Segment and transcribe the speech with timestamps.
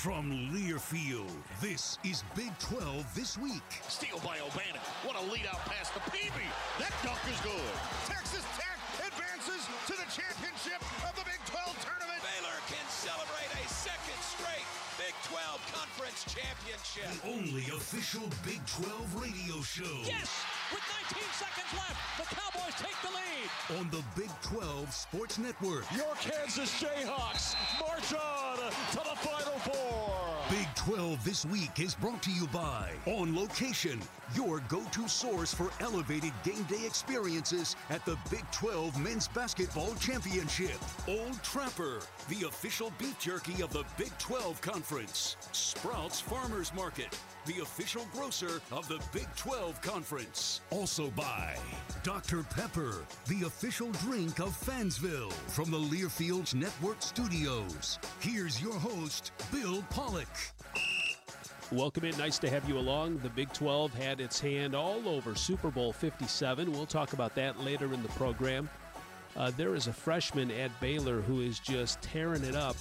[0.00, 1.28] From Learfield,
[1.60, 3.60] this is Big 12 This Week.
[3.84, 4.80] Steal by O'Bannon.
[5.04, 6.48] What a lead out pass to Peavy.
[6.80, 7.68] That dunk is good.
[8.08, 12.16] Texas Tech advances to the championship of the Big 12 tournament.
[12.24, 14.64] Baylor can celebrate a second straight
[14.96, 17.04] Big 12 Conference Championship.
[17.20, 20.00] The only official Big 12 radio show.
[20.08, 20.32] Yes!
[20.72, 23.80] With 19 seconds left, the Cowboys take the lead.
[23.80, 25.84] On the Big 12 Sports Network.
[25.96, 28.58] Your Kansas Jayhawks march on
[28.92, 29.89] to the Final Four.
[30.86, 34.00] Big 12 This Week is brought to you by On Location,
[34.34, 39.94] your go to source for elevated game day experiences at the Big 12 Men's Basketball
[39.96, 40.78] Championship.
[41.08, 45.36] Old Trapper, the official beef jerky of the Big 12 Conference.
[45.52, 50.60] Sprouts Farmers Market, the official grocer of the Big 12 Conference.
[50.70, 51.56] Also by
[52.02, 52.42] Dr.
[52.42, 55.32] Pepper, the official drink of Fansville.
[55.48, 60.28] From the Learfields Network Studios, here's your host, Bill Pollock.
[61.72, 62.18] Welcome in.
[62.18, 63.18] Nice to have you along.
[63.18, 66.72] The Big 12 had its hand all over Super Bowl 57.
[66.72, 68.68] We'll talk about that later in the program.
[69.36, 72.74] Uh, there is a freshman at Baylor who is just tearing it up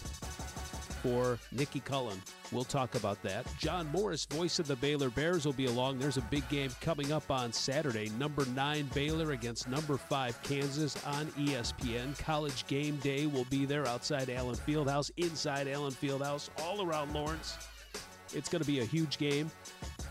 [1.03, 2.17] for Nicki Collen.
[2.51, 3.45] We'll talk about that.
[3.59, 5.99] John Morris, voice of the Baylor Bears, will be along.
[5.99, 8.09] There's a big game coming up on Saturday.
[8.17, 12.17] Number nine Baylor against number five Kansas on ESPN.
[12.17, 17.55] College game day will be there outside Allen Fieldhouse, inside Allen Fieldhouse, all around Lawrence.
[18.33, 19.49] It's going to be a huge game.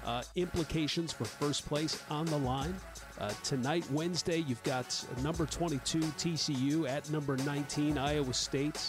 [0.04, 2.74] Uh, implications for first place on the line.
[3.18, 8.80] Uh, tonight, Wednesday, you've got number 22 TCU at number 19 Iowa State.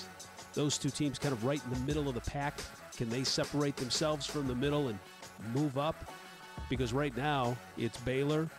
[0.54, 2.60] Those two teams kind of right in the middle of the pack.
[2.96, 5.00] Can they separate themselves from the middle and
[5.54, 6.12] move up?
[6.70, 8.50] Because right now, it's Baylor,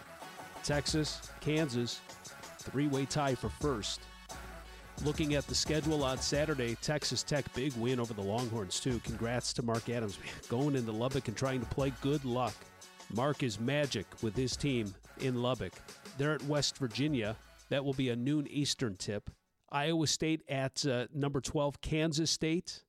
[0.62, 2.01] Texas, Kansas,
[2.59, 4.01] three way tie for first.
[5.03, 9.01] Looking at the schedule on Saturday, Texas Tech big win over the Longhorns too.
[9.03, 12.55] Congrats to Mark Adams going into Lubbock and trying to play good luck.
[13.15, 15.72] Mark is magic with his team in Lubbock.
[16.19, 17.37] They're at West Virginia.
[17.71, 19.31] That will be a noon Eastern tip.
[19.72, 22.84] Iowa State at uh, number 12 Kansas State.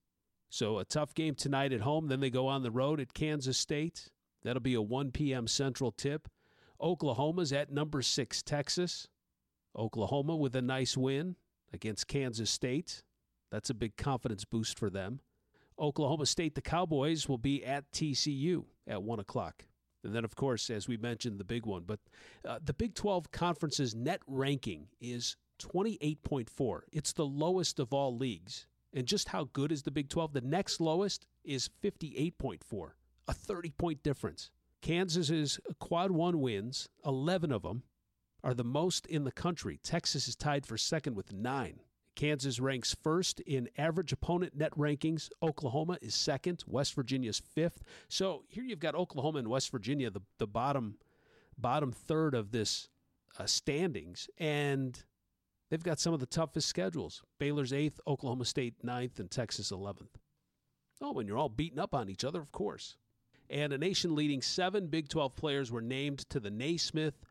[0.49, 2.09] So a tough game tonight at home.
[2.09, 4.09] Then they go on the road at Kansas State.
[4.43, 5.47] That'll be a 1 p.m.
[5.47, 6.27] Central tip.
[6.81, 9.07] Oklahoma's at number 6 Texas.
[9.77, 11.37] Oklahoma with a nice win
[11.73, 13.03] against Kansas State.
[13.51, 15.19] That's a big confidence boost for them.
[15.79, 19.65] Oklahoma State, the Cowboys, will be at TCU at 1 o'clock.
[20.03, 21.83] And then, of course, as we mentioned, the big one.
[21.85, 21.99] But
[22.47, 26.81] uh, the Big 12 Conference's net ranking is 28.4.
[26.91, 28.67] It's the lowest of all leagues.
[28.93, 30.33] And just how good is the Big 12?
[30.33, 32.89] The next lowest is 58.4,
[33.27, 34.49] a 30 point difference.
[34.81, 37.83] Kansas's quad one wins, 11 of them,
[38.43, 39.79] are the most in the country.
[39.83, 41.79] Texas is tied for second with nine.
[42.15, 45.29] Kansas ranks first in average opponent net rankings.
[45.41, 46.63] Oklahoma is second.
[46.67, 47.83] West Virginia is fifth.
[48.09, 50.97] So here you've got Oklahoma and West Virginia, the, the bottom
[51.57, 52.89] bottom third of this
[53.37, 55.03] uh, standings, and
[55.69, 57.21] they've got some of the toughest schedules.
[57.39, 60.17] Baylor's eighth, Oklahoma State ninth, and Texas eleventh.
[61.01, 62.97] Oh, and you're all beating up on each other, of course.
[63.49, 67.25] And a nation leading seven Big 12 players were named to the Naismith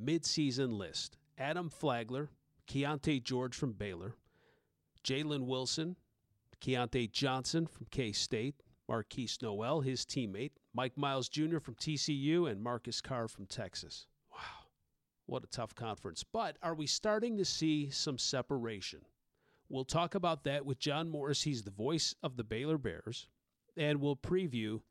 [0.00, 1.16] midseason list.
[1.38, 2.30] Adam Flagler,
[2.68, 4.14] Keyonte George from Baylor,
[5.04, 5.96] Jalen Wilson,
[6.60, 11.58] Keyontae Johnson from K State, Markquis Nowell, his teammate, Mike Miles Jr.
[11.58, 14.06] from TCU, and Marcus Carr from Texas.
[14.30, 14.68] Wow,
[15.26, 16.24] what a tough conference.
[16.24, 19.00] But are we starting to see some separation?
[19.68, 21.42] We'll talk about that with John Morris.
[21.42, 23.26] He's the voice of the Baylor Bears,
[23.76, 24.82] and we'll preview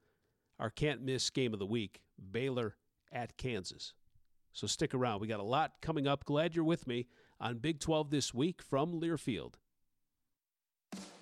[0.59, 2.01] our can't miss game of the week
[2.31, 2.75] Baylor
[3.11, 3.94] at Kansas.
[4.53, 5.22] So stick around.
[5.22, 6.25] We got a lot coming up.
[6.25, 7.07] Glad you're with me
[7.39, 9.53] on Big 12 this week from Learfield.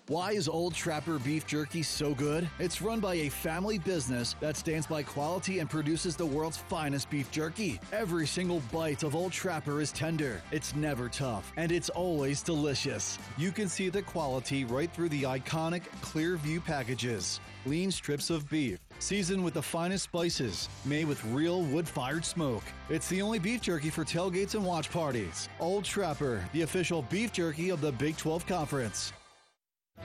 [0.09, 2.49] Why is Old Trapper Beef Jerky so good?
[2.57, 7.11] It's run by a family business that stands by quality and produces the world's finest
[7.11, 7.79] beef jerky.
[7.91, 13.19] Every single bite of Old Trapper is tender, it's never tough, and it's always delicious.
[13.37, 17.39] You can see the quality right through the iconic clear view packages.
[17.65, 22.63] Lean strips of beef, seasoned with the finest spices, made with real wood fired smoke.
[22.89, 25.49] It's the only beef jerky for tailgates and watch parties.
[25.59, 29.11] Old Trapper, the official beef jerky of the Big 12 Conference.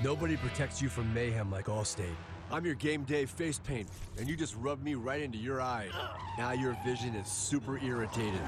[0.03, 2.17] Nobody protects you from mayhem like Allstate.
[2.51, 5.89] I'm your game day face paint, and you just rubbed me right into your eye.
[6.37, 8.41] Now your vision is super irritated.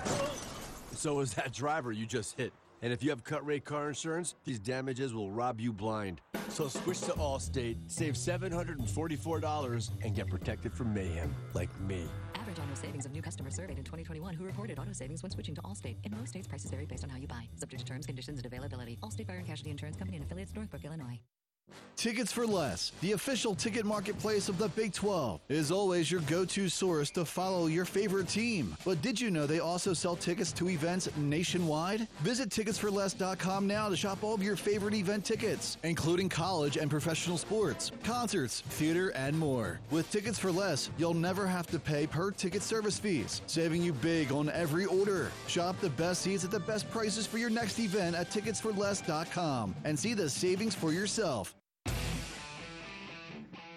[0.94, 2.52] So is that driver you just hit.
[2.82, 6.20] And if you have cut rate car insurance, these damages will rob you blind.
[6.48, 12.06] So switch to Allstate, save $744, and get protected from mayhem like me.
[12.34, 15.54] Average auto savings of new customers surveyed in 2021 who reported auto savings when switching
[15.54, 15.96] to Allstate.
[16.04, 17.48] In most states, prices vary based on how you buy.
[17.56, 18.98] Subject to terms, conditions, and availability.
[19.02, 21.20] Allstate Fire and Casualty Insurance Company and affiliates, Northbrook, Illinois.
[21.96, 26.44] Tickets for Less, the official ticket marketplace of the Big 12, is always your go
[26.44, 28.76] to source to follow your favorite team.
[28.84, 32.06] But did you know they also sell tickets to events nationwide?
[32.20, 37.38] Visit ticketsforless.com now to shop all of your favorite event tickets, including college and professional
[37.38, 39.80] sports, concerts, theater, and more.
[39.90, 43.92] With Tickets for Less, you'll never have to pay per ticket service fees, saving you
[43.94, 45.32] big on every order.
[45.48, 49.98] Shop the best seats at the best prices for your next event at ticketsforless.com and
[49.98, 51.55] see the savings for yourself.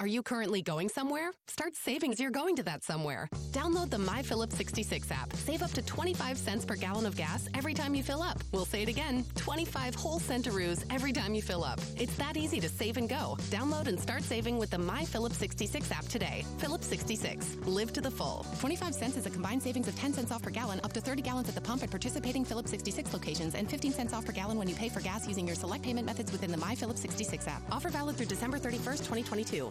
[0.00, 1.30] Are you currently going somewhere?
[1.46, 3.28] Start saving as you're going to that somewhere.
[3.52, 5.30] Download the My Phillips 66 app.
[5.36, 8.38] Save up to 25 cents per gallon of gas every time you fill up.
[8.50, 11.82] We'll say it again 25 whole centaroos every time you fill up.
[11.98, 13.36] It's that easy to save and go.
[13.50, 16.46] Download and start saving with the My Phillips 66 app today.
[16.56, 17.58] Phillips 66.
[17.66, 18.46] Live to the full.
[18.58, 21.20] 25 cents is a combined savings of 10 cents off per gallon, up to 30
[21.20, 24.56] gallons at the pump at participating Phillips 66 locations, and 15 cents off per gallon
[24.56, 27.46] when you pay for gas using your select payment methods within the My Phillips 66
[27.46, 27.60] app.
[27.70, 29.70] Offer valid through December 31st, 2022.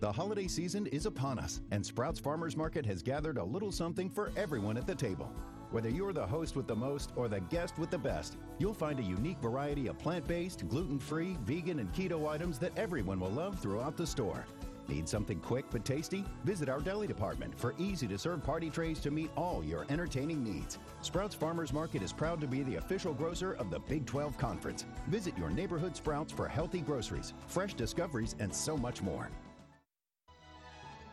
[0.00, 4.08] The holiday season is upon us, and Sprouts Farmers Market has gathered a little something
[4.08, 5.30] for everyone at the table.
[5.72, 8.98] Whether you're the host with the most or the guest with the best, you'll find
[8.98, 13.28] a unique variety of plant based, gluten free, vegan, and keto items that everyone will
[13.28, 14.46] love throughout the store.
[14.88, 16.24] Need something quick but tasty?
[16.44, 20.42] Visit our deli department for easy to serve party trays to meet all your entertaining
[20.42, 20.78] needs.
[21.02, 24.86] Sprouts Farmers Market is proud to be the official grocer of the Big 12 Conference.
[25.08, 29.28] Visit your neighborhood Sprouts for healthy groceries, fresh discoveries, and so much more.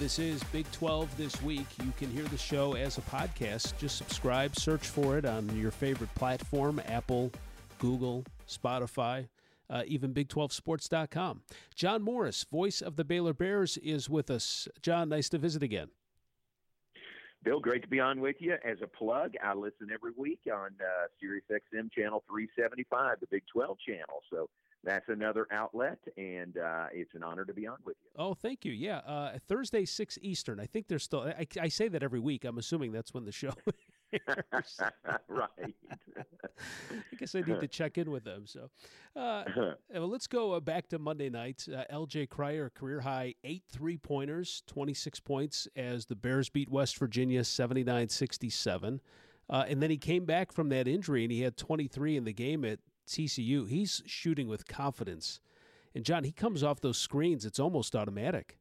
[0.00, 1.66] This is Big 12 this week.
[1.82, 3.78] You can hear the show as a podcast.
[3.78, 7.30] Just subscribe, search for it on your favorite platform Apple,
[7.78, 9.28] Google, Spotify,
[9.70, 11.42] uh, even Big12Sports.com.
[11.76, 14.66] John Morris, voice of the Baylor Bears, is with us.
[14.82, 15.88] John, nice to visit again.
[17.44, 18.56] Bill, great to be on with you.
[18.64, 23.42] As a plug, I listen every week on uh, Sirius XM channel 375, the Big
[23.52, 24.22] 12 channel.
[24.30, 24.48] So
[24.82, 28.10] that's another outlet, and uh, it's an honor to be on with you.
[28.16, 28.72] Oh, thank you.
[28.72, 30.58] Yeah, uh, Thursday six Eastern.
[30.58, 31.20] I think there's still.
[31.20, 32.44] I, I, say that every week.
[32.44, 33.52] I'm assuming that's when the show.
[35.28, 35.74] right.
[36.18, 38.46] I guess I need to check in with them.
[38.46, 38.70] So,
[39.16, 39.44] uh,
[39.94, 41.66] well, let's go uh, back to Monday night.
[41.72, 42.26] Uh, L.J.
[42.26, 48.08] Cryer, career high eight three pointers, 26 points as the Bears beat West Virginia 79
[48.08, 49.00] 67.
[49.50, 52.32] Uh, and then he came back from that injury and he had 23 in the
[52.32, 55.40] game at TCU, he's shooting with confidence.
[55.94, 58.58] And John, he comes off those screens; it's almost automatic.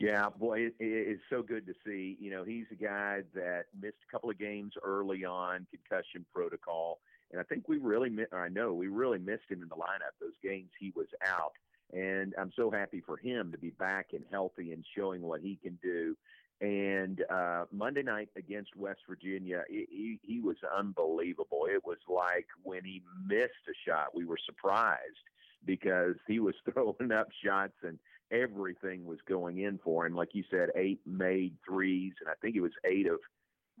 [0.00, 2.16] Yeah, boy, it, it's so good to see.
[2.18, 7.00] You know, he's a guy that missed a couple of games early on, concussion protocol,
[7.30, 10.16] and I think we really, I know we really missed him in the lineup.
[10.18, 11.52] Those games he was out,
[11.92, 15.56] and I'm so happy for him to be back and healthy and showing what he
[15.62, 16.16] can do.
[16.62, 21.66] And uh, Monday night against West Virginia, he, he was unbelievable.
[21.70, 25.28] It was like when he missed a shot, we were surprised
[25.64, 27.98] because he was throwing up shots and
[28.30, 30.14] everything was going in for him.
[30.14, 33.18] Like you said, eight made threes, and I think it was eight of,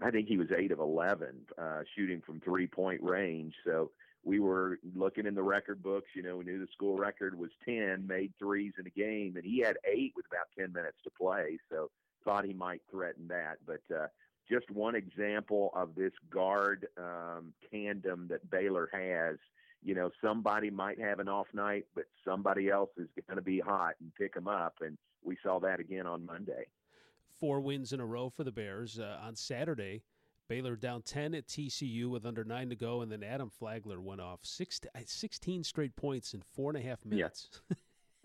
[0.02, 3.54] I think he was eight of eleven uh, shooting from three point range.
[3.64, 3.90] So
[4.24, 6.08] we were looking in the record books.
[6.14, 9.44] You know, we knew the school record was ten made threes in a game, and
[9.44, 11.58] he had eight with about ten minutes to play.
[11.70, 11.90] So
[12.24, 13.82] thought he might threaten that, but.
[13.94, 14.06] Uh,
[14.50, 19.36] just one example of this guard um, tandem that Baylor has
[19.82, 23.60] you know, somebody might have an off night, but somebody else is going to be
[23.60, 24.74] hot and pick them up.
[24.80, 26.66] And we saw that again on Monday.
[27.38, 28.98] Four wins in a row for the Bears.
[28.98, 30.02] Uh, on Saturday,
[30.48, 34.20] Baylor down 10 at TCU with under nine to go, and then Adam Flagler went
[34.20, 37.48] off six, 16 straight points in four and a half minutes.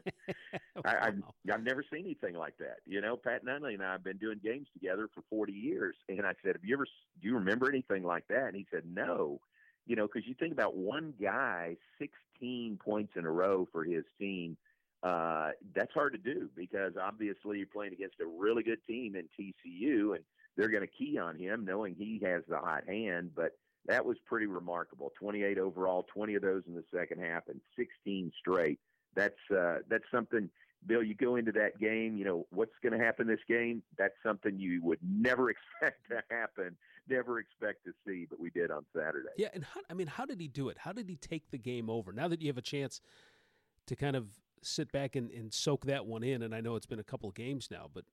[0.06, 0.34] Yeah.
[0.76, 0.82] wow.
[0.86, 2.76] I, I've, I've never seen anything like that.
[2.86, 5.96] You know, Pat Nunley and I have been doing games together for 40 years.
[6.08, 6.86] And I said, Have you ever,
[7.20, 8.50] do you remember anything like that?
[8.50, 9.40] And he said, No
[9.86, 14.04] you know, because you think about one guy, 16 points in a row for his
[14.20, 14.58] team.
[15.04, 19.25] Uh, that's hard to do because obviously you're playing against a really good team in
[19.39, 20.24] TCU, and
[20.58, 23.32] they're going to key on him, knowing he has the hot hand.
[23.36, 23.51] But
[23.88, 25.12] that was pretty remarkable.
[25.20, 28.80] 28 overall, 20 of those in the second half, and 16 straight.
[29.15, 30.50] That's uh, that's something.
[30.86, 33.84] Bill, you go into that game, you know what's going to happen this game.
[33.98, 35.50] That's something you would never
[35.82, 36.77] expect to happen
[37.08, 39.30] never expect to see, but we did on Saturday.
[39.38, 40.77] Yeah, and how, I mean, how did he do it?
[40.77, 42.12] How did he take the game over?
[42.12, 43.01] Now that you have a chance
[43.88, 44.27] to kind of
[44.62, 47.30] sit back and, and soak that one in, and I know it's been a couple
[47.30, 48.06] of games now, but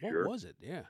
[0.00, 0.28] what sure.
[0.28, 0.56] was it?
[0.60, 0.82] Yeah.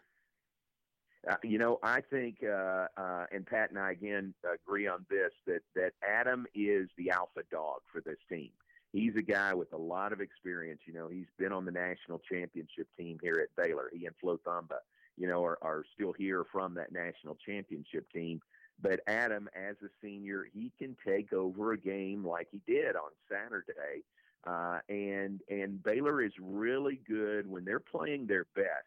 [1.29, 5.33] Uh, you know, I think, uh, uh, and Pat and I again agree on this
[5.47, 8.51] that that Adam is the alpha dog for this team.
[8.95, 10.81] He's a guy with a lot of experience.
[10.87, 13.91] You know, he's been on the national championship team here at Baylor.
[13.93, 14.79] He and Flo Thamba
[15.17, 18.41] you know, are, are still here from that national championship team.
[18.81, 23.11] But Adam, as a senior, he can take over a game like he did on
[23.31, 24.03] Saturday.
[24.47, 28.85] Uh, and and Baylor is really good when they're playing their best.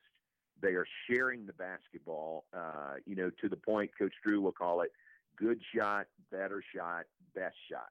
[0.62, 4.82] They are sharing the basketball, uh, you know, to the point Coach Drew will call
[4.82, 4.92] it
[5.36, 7.90] good shot, better shot, best shot.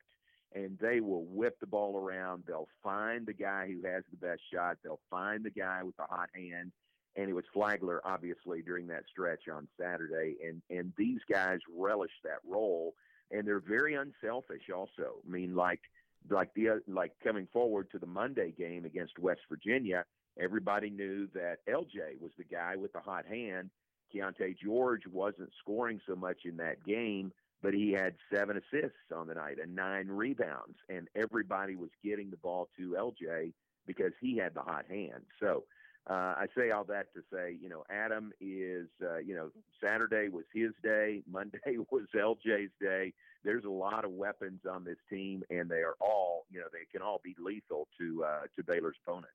[0.55, 2.45] And they will whip the ball around.
[2.47, 4.79] They'll find the guy who has the best shot.
[4.83, 6.73] They'll find the guy with the hot hand
[7.17, 12.13] and it was Flagler obviously during that stretch on Saturday, and and these guys relish
[12.23, 12.95] that role,
[13.31, 14.71] and they're very unselfish.
[14.75, 15.81] Also, I mean, like
[16.29, 20.05] like the like coming forward to the Monday game against West Virginia,
[20.39, 23.71] everybody knew that LJ was the guy with the hot hand.
[24.15, 27.33] Keyonte George wasn't scoring so much in that game,
[27.63, 32.31] but he had seven assists on the night and nine rebounds, and everybody was getting
[32.31, 33.53] the ball to LJ
[33.87, 35.23] because he had the hot hand.
[35.41, 35.65] So
[36.09, 39.51] uh, I say all that to say, you know, Adam is, uh, you know,
[39.83, 43.13] Saturday was his day, Monday was LJ's day.
[43.45, 46.87] There's a lot of weapons on this team, and they are all, you know, they
[46.91, 49.33] can all be lethal to uh, to Baylor's opponent.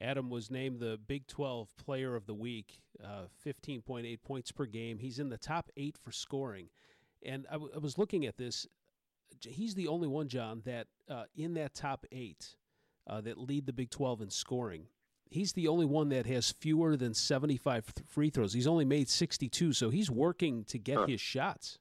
[0.00, 4.98] Adam was named the Big 12 Player of the Week, uh, 15.8 points per game.
[4.98, 6.68] He's in the top eight for scoring,
[7.24, 8.66] and I, w- I was looking at this.
[9.40, 12.56] He's the only one, John, that uh, in that top eight
[13.06, 14.86] uh, that lead the Big 12 in scoring
[15.30, 18.52] he's the only one that has fewer than 75 free throws.
[18.52, 21.06] He's only made 62, so he's working to get huh.
[21.06, 21.78] his shots.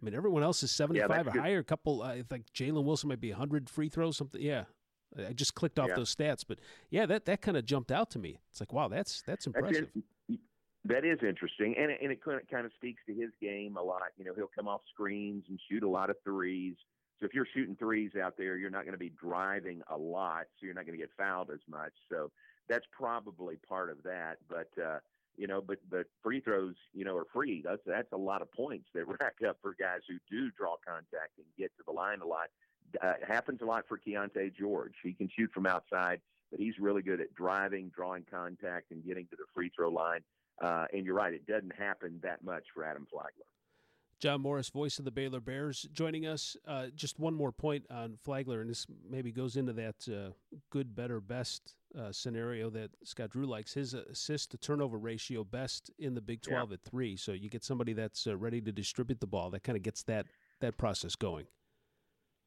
[0.00, 1.58] I mean, everyone else is 75 yeah, or higher.
[1.58, 4.40] A couple, I think Jalen Wilson might be 100 free throws, something.
[4.40, 4.64] Yeah.
[5.16, 5.96] I just clicked off yeah.
[5.96, 8.40] those stats, but yeah, that, that kind of jumped out to me.
[8.50, 9.90] It's like, wow, that's that's impressive.
[9.94, 10.06] That's
[10.84, 12.20] that is interesting, and it, and it
[12.50, 14.02] kind of speaks to his game a lot.
[14.16, 16.74] You know, he'll come off screens and shoot a lot of threes.
[17.20, 20.46] So if you're shooting threes out there, you're not going to be driving a lot,
[20.58, 21.92] so you're not going to get fouled as much.
[22.10, 22.32] So
[22.68, 24.38] that's probably part of that.
[24.48, 24.98] But uh,
[25.36, 27.62] you know, but but free throws, you know, are free.
[27.64, 31.38] That's that's a lot of points that rack up for guys who do draw contact
[31.38, 32.48] and get to the line a lot.
[33.00, 34.94] Uh, happens a lot for Keyonte George.
[35.02, 36.20] He can shoot from outside,
[36.50, 40.20] but he's really good at driving, drawing contact, and getting to the free throw line.
[40.60, 43.46] Uh, and you're right, it doesn't happen that much for Adam Flagler.
[44.22, 46.56] John Morris, voice of the Baylor Bears, joining us.
[46.64, 50.30] Uh, just one more point on Flagler, and this maybe goes into that uh,
[50.70, 53.74] good, better, best uh, scenario that Scott Drew likes.
[53.74, 56.74] His assist to turnover ratio best in the Big 12 yeah.
[56.74, 57.16] at three.
[57.16, 59.50] So you get somebody that's uh, ready to distribute the ball.
[59.50, 60.26] That kind of gets that
[60.60, 61.46] that process going.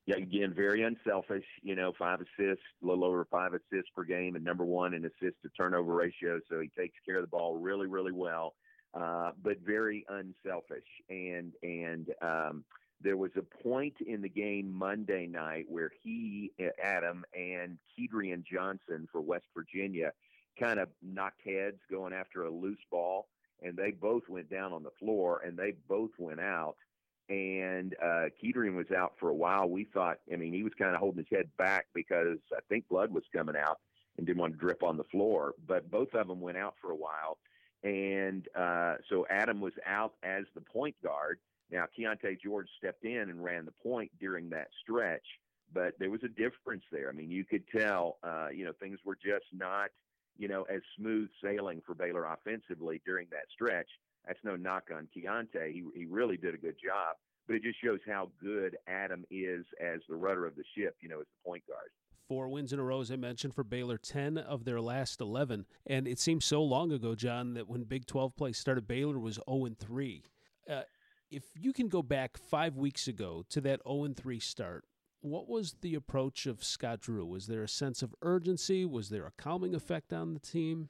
[0.05, 1.45] Yeah, again, very unselfish.
[1.63, 5.03] You know, five assists, a little over five assists per game, and number one in
[5.05, 6.39] assist to turnover ratio.
[6.49, 8.53] So he takes care of the ball really, really well
[8.95, 10.87] uh, but very unselfish.
[11.09, 12.63] And and um,
[13.01, 19.07] there was a point in the game Monday night where he, Adam, and Kedrian Johnson
[19.11, 20.11] for West Virginia
[20.59, 23.27] kind of knocked heads going after a loose ball,
[23.61, 26.77] and they both went down on the floor, and they both went out.
[27.27, 29.67] And uh, was out for a while.
[29.67, 32.87] We thought, I mean, he was kind of holding his head back because I think
[32.87, 33.79] blood was coming out
[34.17, 35.53] and didn't want to drip on the floor.
[35.67, 37.37] But both of them went out for a while.
[37.83, 41.39] And uh, so Adam was out as the point guard.
[41.71, 45.25] Now, Keyonte George stepped in and ran the point during that stretch,
[45.73, 47.09] but there was a difference there.
[47.09, 49.89] I mean, you could tell, uh, you know, things were just not,
[50.37, 53.89] you know, as smooth sailing for Baylor offensively during that stretch.
[54.27, 55.71] That's no knock on Keyonte.
[55.71, 57.15] He, he really did a good job,
[57.47, 61.09] but it just shows how good Adam is as the rudder of the ship, you
[61.09, 61.89] know, as the point guard
[62.27, 65.65] four wins in a row, as I mentioned, for Baylor, 10 of their last 11.
[65.85, 69.39] And it seems so long ago, John, that when Big 12 play started, Baylor was
[69.49, 70.23] 0 3.
[70.69, 70.81] Uh,
[71.29, 74.85] if you can go back five weeks ago to that 0 3 start,
[75.21, 77.25] what was the approach of Scott Drew?
[77.25, 78.85] Was there a sense of urgency?
[78.85, 80.89] Was there a calming effect on the team?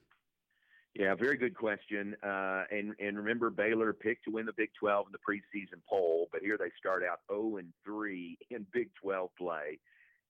[0.98, 2.16] Yeah, very good question.
[2.22, 6.28] Uh, and and remember, Baylor picked to win the Big 12 in the preseason poll,
[6.32, 9.78] but here they start out 0 and 3 in Big 12 play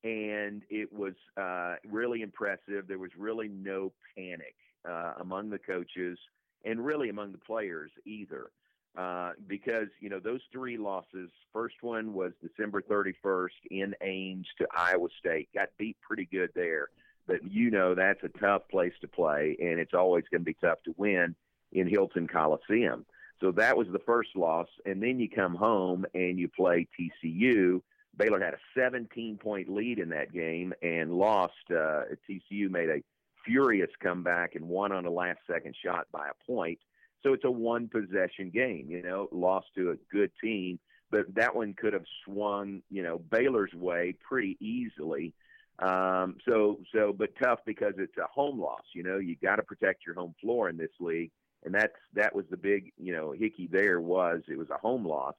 [0.07, 2.87] and it was uh, really impressive.
[2.87, 4.55] There was really no panic
[4.89, 6.17] uh, among the coaches
[6.65, 8.51] and really among the players either.
[8.97, 11.29] Uh, because you know those three losses.
[11.53, 15.51] First one was December 31st in Ames to Iowa State.
[15.55, 16.89] Got beat pretty good there,
[17.27, 20.57] but you know that's a tough place to play, and it's always going to be
[20.61, 21.35] tough to win
[21.73, 23.05] in Hilton Coliseum.
[23.41, 27.83] So that was the first loss, and then you come home and you play TCU,
[28.17, 31.53] Baylor had a 17 point lead in that game and lost.
[31.71, 33.03] Uh, TCU made a
[33.45, 36.79] furious comeback and won on a last second shot by a point.
[37.23, 40.79] So it's a one possession game, you know, lost to a good team,
[41.11, 45.35] but that one could have swung, you know, Baylor's way pretty easily.
[45.79, 49.63] Um, so, so, but tough because it's a home loss, you know, you got to
[49.63, 51.31] protect your home floor in this league.
[51.65, 55.07] And that's, that was the big, you know, hickey there was it was a home
[55.07, 55.35] loss.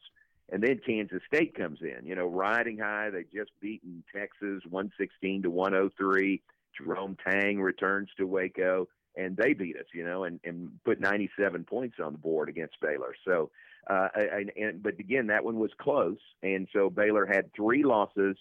[0.49, 3.09] And then Kansas State comes in, you know, riding high.
[3.09, 6.41] They just beaten Texas 116 to 103.
[6.77, 11.63] Jerome Tang returns to Waco, and they beat us, you know, and, and put 97
[11.63, 13.15] points on the board against Baylor.
[13.25, 13.49] So,
[13.89, 18.37] uh, and, and but again, that one was close, and so Baylor had three losses.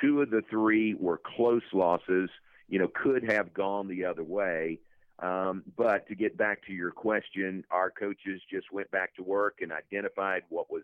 [0.00, 2.30] Two of the three were close losses.
[2.68, 4.80] You know, could have gone the other way.
[5.18, 9.58] Um, but to get back to your question, our coaches just went back to work
[9.62, 10.82] and identified what was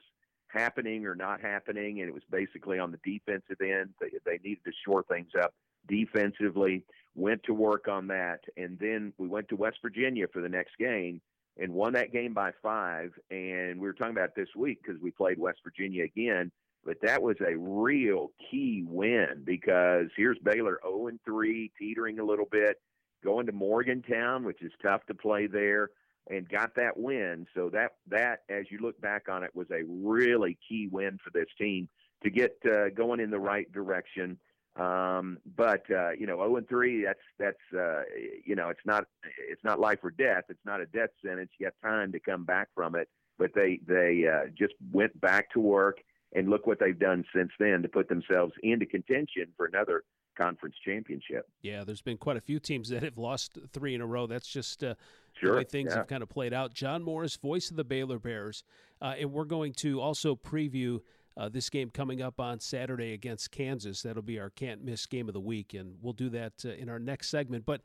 [0.48, 3.90] happening or not happening, and it was basically on the defensive end.
[4.00, 5.54] They, they needed to shore things up
[5.88, 6.84] defensively.
[7.14, 10.78] Went to work on that, and then we went to West Virginia for the next
[10.78, 11.20] game
[11.58, 13.12] and won that game by five.
[13.30, 16.50] And we were talking about this week because we played West Virginia again.
[16.84, 22.24] But that was a real key win because here's Baylor 0 and 3, teetering a
[22.24, 22.80] little bit,
[23.22, 25.90] going to Morgantown, which is tough to play there
[26.30, 27.46] and got that win.
[27.54, 31.30] So that that, as you look back on it, was a really key win for
[31.30, 31.88] this team
[32.22, 34.38] to get uh, going in the right direction.
[34.76, 38.02] Um, but uh, you know, 0 and 3, that's that's uh,
[38.44, 39.04] you know, it's not
[39.48, 40.44] it's not life or death.
[40.48, 41.50] It's not a death sentence.
[41.58, 43.08] You have time to come back from it.
[43.38, 45.98] But they they uh, just went back to work,
[46.34, 50.04] and look what they've done since then to put themselves into contention for another
[50.36, 51.48] conference championship.
[51.60, 54.26] Yeah, there's been quite a few teams that have lost three in a row.
[54.26, 54.94] That's just uh,
[55.34, 55.52] sure.
[55.52, 55.98] the way things yeah.
[55.98, 56.72] have kind of played out.
[56.74, 58.64] John Morris, voice of the Baylor Bears,
[59.00, 61.00] uh, and we're going to also preview.
[61.34, 64.02] Uh, this game coming up on Saturday against Kansas.
[64.02, 66.90] That'll be our can't miss game of the week, and we'll do that uh, in
[66.90, 67.64] our next segment.
[67.64, 67.80] But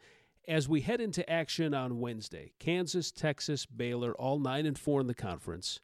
[0.50, 5.08] as we head into action on Wednesday, Kansas, Texas, Baylor, all nine and four in
[5.08, 5.80] the conference.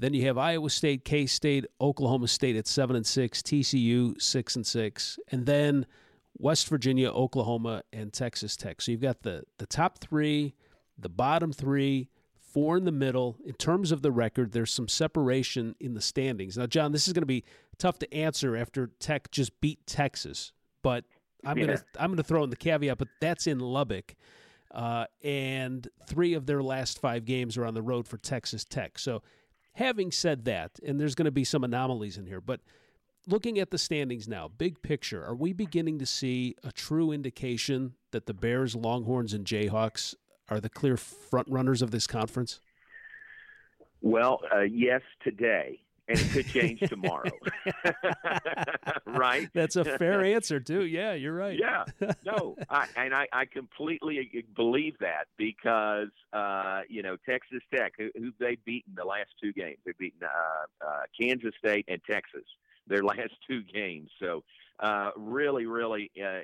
[0.00, 4.54] Then you have Iowa State, K State, Oklahoma State at seven and six, TCU six
[4.54, 5.86] and six, and then
[6.38, 8.80] West Virginia, Oklahoma, and Texas Tech.
[8.80, 10.54] So you've got the the top three,
[10.96, 13.38] the bottom three, four in the middle.
[13.44, 16.56] In terms of the record, there's some separation in the standings.
[16.56, 17.44] Now, John, this is going to be
[17.76, 21.04] tough to answer after Tech just beat Texas, but
[21.44, 21.66] I'm yeah.
[21.66, 24.14] gonna I'm gonna throw in the caveat, but that's in Lubbock.
[24.70, 28.98] Uh, and three of their last five games are on the road for Texas Tech.
[28.98, 29.22] So
[29.78, 32.58] Having said that, and there's going to be some anomalies in here, but
[33.28, 37.94] looking at the standings now, big picture, are we beginning to see a true indication
[38.10, 40.16] that the Bears, Longhorns, and Jayhawks
[40.48, 42.58] are the clear front runners of this conference?
[44.02, 47.30] Well, uh, yes, today and it could change tomorrow.
[49.06, 49.48] right?
[49.54, 50.84] That's a fair answer too.
[50.84, 51.58] Yeah, you're right.
[51.58, 51.84] Yeah.
[52.24, 58.10] No, I, and I, I completely believe that because uh, you know Texas Tech, who,
[58.16, 62.44] who they've beaten the last two games, they've beaten uh, uh, Kansas State and Texas.
[62.86, 64.10] their last two games.
[64.20, 64.42] So
[64.80, 66.40] uh, really, really, uh,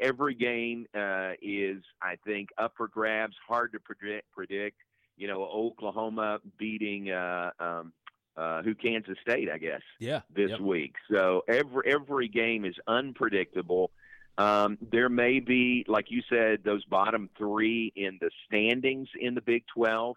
[0.00, 3.36] every game uh, is, I think, up for grabs.
[3.48, 4.30] Hard to predict.
[4.32, 4.76] predict.
[5.16, 7.92] You know, Oklahoma beating uh, um,
[8.36, 9.82] uh, who Kansas State, I guess.
[9.98, 10.20] Yeah.
[10.34, 10.60] This yep.
[10.60, 13.90] week, so every every game is unpredictable.
[14.38, 19.42] Um, there may be, like you said, those bottom three in the standings in the
[19.42, 20.16] Big Twelve,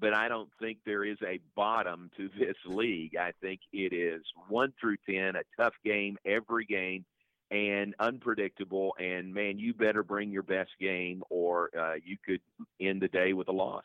[0.00, 3.16] but I don't think there is a bottom to this league.
[3.16, 7.04] I think it is one through ten, a tough game every game,
[7.50, 8.94] and unpredictable.
[8.98, 12.40] And man, you better bring your best game, or uh, you could
[12.80, 13.84] end the day with a loss.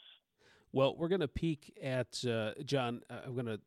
[0.75, 3.01] Well, we're going to peek at uh, John.
[3.09, 3.61] Uh, I'm going to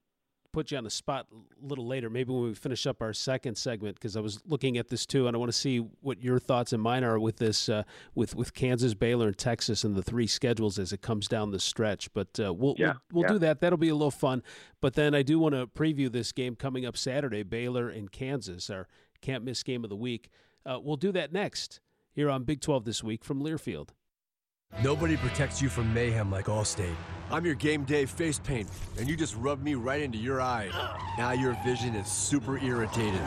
[0.52, 3.56] put you on the spot a little later, maybe when we finish up our second
[3.56, 6.38] segment, because I was looking at this too, and I want to see what your
[6.38, 10.02] thoughts and mine are with this, uh, with with Kansas, Baylor, and Texas, and the
[10.02, 12.12] three schedules as it comes down the stretch.
[12.12, 13.32] But uh, we'll yeah, we'll, we'll yeah.
[13.32, 13.60] do that.
[13.60, 14.42] That'll be a little fun.
[14.82, 18.68] But then I do want to preview this game coming up Saturday, Baylor and Kansas,
[18.68, 18.86] our
[19.22, 20.28] can't miss game of the week.
[20.66, 21.80] Uh, we'll do that next
[22.12, 23.90] here on Big 12 this week from Learfield.
[24.82, 26.94] Nobody protects you from mayhem like Allstate.
[27.32, 30.70] I'm your game day face paint, and you just rubbed me right into your eye.
[31.18, 33.20] Now your vision is super irritated.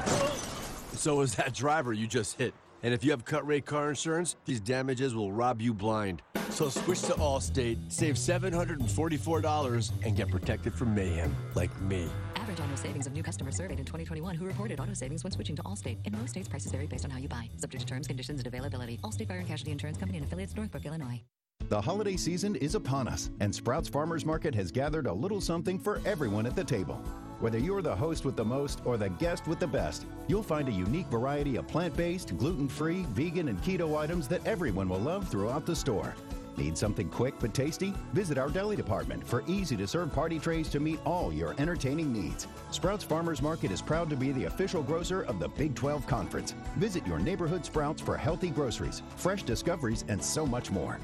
[0.93, 2.54] So is that driver you just hit.
[2.84, 6.21] And if you have cut rate car insurance, these damages will rob you blind.
[6.51, 12.08] So switch to Allstate, save $744, and get protected from mayhem like me.
[12.51, 15.55] Average auto savings of new customers surveyed in 2021 who reported auto savings when switching
[15.55, 16.05] to Allstate.
[16.05, 17.49] In most states, prices vary based on how you buy.
[17.57, 18.99] Subject to terms, conditions, and availability.
[19.05, 21.21] Allstate Fire and Casualty Insurance Company and affiliates, Northbrook, Illinois.
[21.69, 25.79] The holiday season is upon us, and Sprouts Farmers Market has gathered a little something
[25.79, 26.95] for everyone at the table.
[27.39, 30.67] Whether you're the host with the most or the guest with the best, you'll find
[30.67, 34.99] a unique variety of plant based, gluten free, vegan, and keto items that everyone will
[34.99, 36.15] love throughout the store.
[36.57, 37.93] Need something quick but tasty?
[38.13, 42.11] Visit our deli department for easy to serve party trays to meet all your entertaining
[42.11, 42.47] needs.
[42.71, 46.53] Sprouts Farmers Market is proud to be the official grocer of the Big 12 Conference.
[46.77, 50.99] Visit your neighborhood Sprouts for healthy groceries, fresh discoveries, and so much more.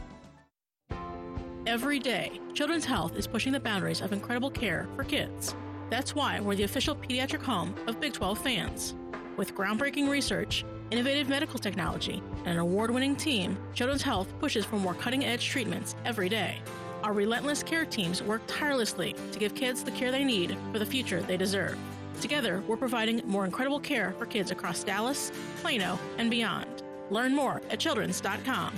[1.66, 5.54] Every day, Children's Health is pushing the boundaries of incredible care for kids.
[5.90, 8.96] That's why we're the official pediatric home of Big 12 fans.
[9.36, 14.78] With groundbreaking research, innovative medical technology, and an award winning team, Children's Health pushes for
[14.78, 16.60] more cutting edge treatments every day.
[17.04, 20.86] Our relentless care teams work tirelessly to give kids the care they need for the
[20.86, 21.78] future they deserve.
[22.22, 26.84] Together, we're providing more incredible care for kids across Dallas, Plano, and beyond.
[27.12, 28.74] Learn more at children's.com.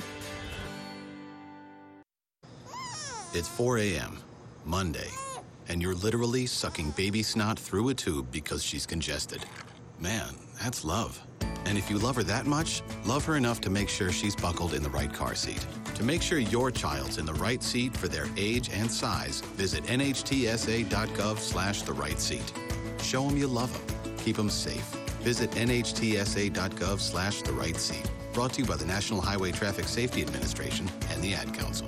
[3.32, 4.18] It's 4 a.m.,
[4.66, 5.10] Monday,
[5.68, 9.46] and you're literally sucking baby snot through a tube because she's congested.
[10.00, 11.22] Man, that's love.
[11.66, 14.74] And if you love her that much, love her enough to make sure she's buckled
[14.74, 15.64] in the right car seat.
[15.96, 19.84] To make sure your child's in the right seat for their age and size, visit
[19.84, 22.54] nhtsa.gov slash the right seat.
[23.02, 24.16] Show them you love them.
[24.18, 24.84] Keep them safe.
[25.22, 28.10] Visit nhtsa.gov slash the right seat.
[28.34, 31.88] Brought to you by the National Highway Traffic Safety Administration and the Ad Council.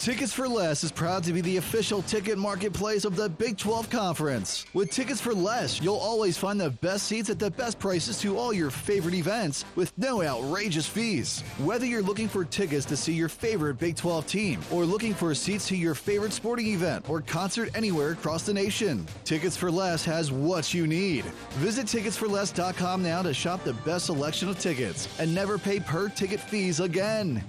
[0.00, 3.90] Tickets for Less is proud to be the official ticket marketplace of the Big 12
[3.90, 4.64] Conference.
[4.72, 8.38] With Tickets for Less, you'll always find the best seats at the best prices to
[8.38, 11.42] all your favorite events with no outrageous fees.
[11.58, 15.34] Whether you're looking for tickets to see your favorite Big 12 team or looking for
[15.34, 20.02] seats to your favorite sporting event or concert anywhere across the nation, Tickets for Less
[20.06, 21.26] has what you need.
[21.60, 26.40] Visit ticketsforless.com now to shop the best selection of tickets and never pay per ticket
[26.40, 27.44] fees again.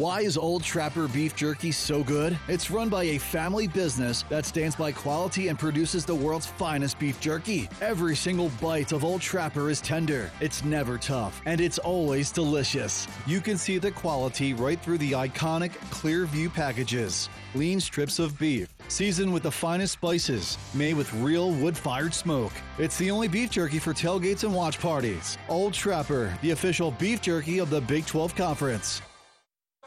[0.00, 2.38] Why is Old Trapper Beef Jerky so good?
[2.48, 6.98] It's run by a family business that stands by quality and produces the world's finest
[6.98, 7.68] beef jerky.
[7.82, 13.06] Every single bite of Old Trapper is tender, it's never tough, and it's always delicious.
[13.26, 17.28] You can see the quality right through the iconic clear view packages.
[17.54, 22.54] Lean strips of beef, seasoned with the finest spices, made with real wood fired smoke.
[22.78, 25.36] It's the only beef jerky for tailgates and watch parties.
[25.50, 29.02] Old Trapper, the official beef jerky of the Big 12 Conference.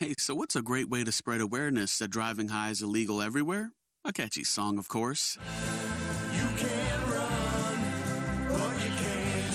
[0.00, 3.70] Hey, so what's a great way to spread awareness that driving high is illegal everywhere?
[4.04, 5.38] A catchy song, of course.
[6.34, 7.78] You can run,
[8.48, 9.54] but you can't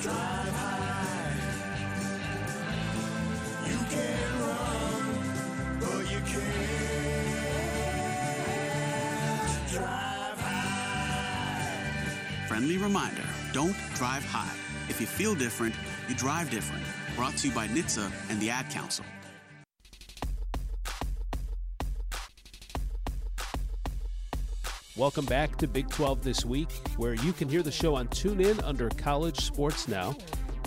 [0.00, 1.34] drive high.
[3.66, 7.28] You can run, but you can't
[9.72, 11.66] drive high.
[12.46, 14.54] Friendly reminder don't drive high.
[14.88, 15.74] If you feel different,
[16.08, 16.84] you drive different.
[17.16, 19.04] Brought to you by NHTSA and the Ad Council.
[24.98, 28.60] Welcome back to Big 12 This Week, where you can hear the show on TuneIn
[28.64, 30.16] under College Sports Now.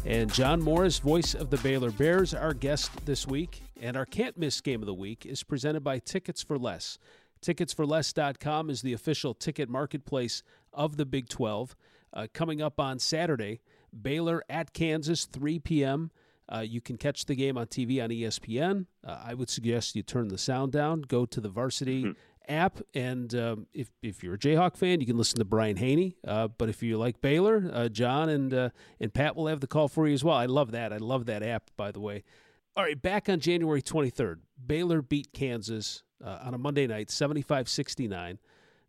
[0.05, 3.61] And John Morris, voice of the Baylor Bears, our guest this week.
[3.81, 6.97] And our can't miss game of the week is presented by Tickets for Less.
[7.41, 11.75] Ticketsforless.com is the official ticket marketplace of the Big 12.
[12.13, 13.59] Uh, coming up on Saturday,
[14.01, 16.09] Baylor at Kansas, 3 p.m.
[16.47, 18.85] Uh, you can catch the game on TV on ESPN.
[19.05, 22.15] Uh, I would suggest you turn the sound down, go to the varsity
[22.47, 26.15] app, and um, if, if you're a Jayhawk fan, you can listen to Brian Hanni.
[26.27, 29.67] Uh, but if you like Baylor, uh, John and uh, and Pat will have the
[29.67, 30.35] call for you as well.
[30.35, 30.91] I love that.
[30.93, 32.23] I love that app, by the way.
[32.75, 37.67] All right, back on January 23rd, Baylor beat Kansas uh, on a Monday night, 75
[37.67, 38.39] 69.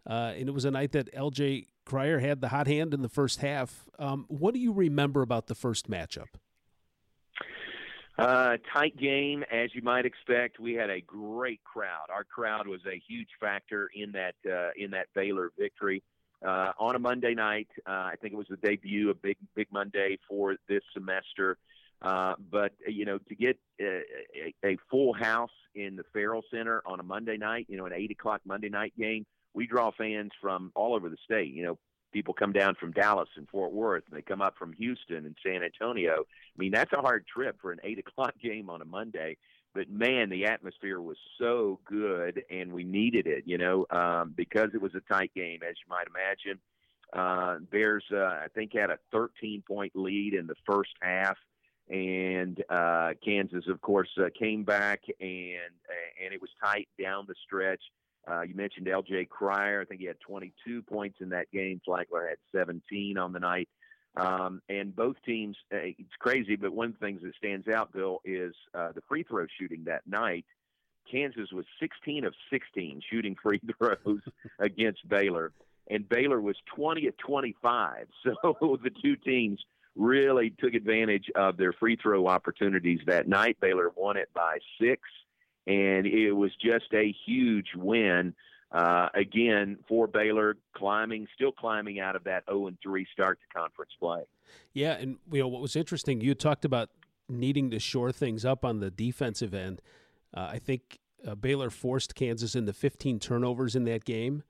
[0.07, 3.41] and it was a night that LJ Cryer had the hot hand in the first
[3.41, 3.88] half.
[3.99, 6.29] Um, what do you remember about the first matchup?
[8.18, 10.61] Uh, tight game, as you might expect.
[10.61, 12.11] We had a great crowd.
[12.11, 16.03] Our crowd was a huge factor in that uh, in that Baylor victory
[16.46, 17.68] uh, on a Monday night.
[17.87, 21.57] Uh, I think it was the debut, a big big Monday for this semester.
[22.03, 24.03] Uh, but you know, to get a,
[24.64, 28.11] a full house in the Ferrell Center on a Monday night, you know, an eight
[28.11, 31.55] o'clock Monday night game, we draw fans from all over the state.
[31.55, 31.79] You know,
[32.12, 35.37] people come down from Dallas and Fort Worth, and they come up from Houston and
[35.44, 36.20] San Antonio.
[36.22, 39.37] I mean, that's a hard trip for an eight o'clock game on a Monday.
[39.75, 44.70] But man, the atmosphere was so good, and we needed it, you know, um, because
[44.75, 46.61] it was a tight game, as you might imagine.
[47.12, 51.37] Uh, Bears, uh, I think, had a 13 point lead in the first half,
[51.88, 55.72] and uh, Kansas, of course, uh, came back, and
[56.22, 57.83] and it was tight down the stretch.
[58.31, 59.27] Uh, you mentioned L.J.
[59.27, 59.81] Cryer.
[59.81, 61.81] I think he had 22 points in that game.
[61.85, 63.69] Flagler had 17 on the night.
[64.17, 67.93] Um, and both teams, uh, it's crazy, but one of the things that stands out,
[67.93, 70.45] Bill, is uh, the free throw shooting that night.
[71.11, 74.21] Kansas was 16 of 16 shooting free throws
[74.59, 75.53] against Baylor,
[75.91, 78.07] and Baylor was 20 of 25.
[78.23, 79.61] So the two teams
[79.97, 83.59] really took advantage of their free throw opportunities that night.
[83.61, 85.03] Baylor won it by six
[85.66, 88.35] and it was just a huge win.
[88.70, 93.59] Uh, again, for Baylor, climbing, still climbing out of that 0 and 3 start to
[93.59, 94.22] conference play.
[94.72, 96.88] Yeah, and you know what was interesting, you talked about
[97.29, 99.83] needing to shore things up on the defensive end.
[100.35, 104.42] Uh, I think uh, Baylor forced Kansas into 15 turnovers in that game.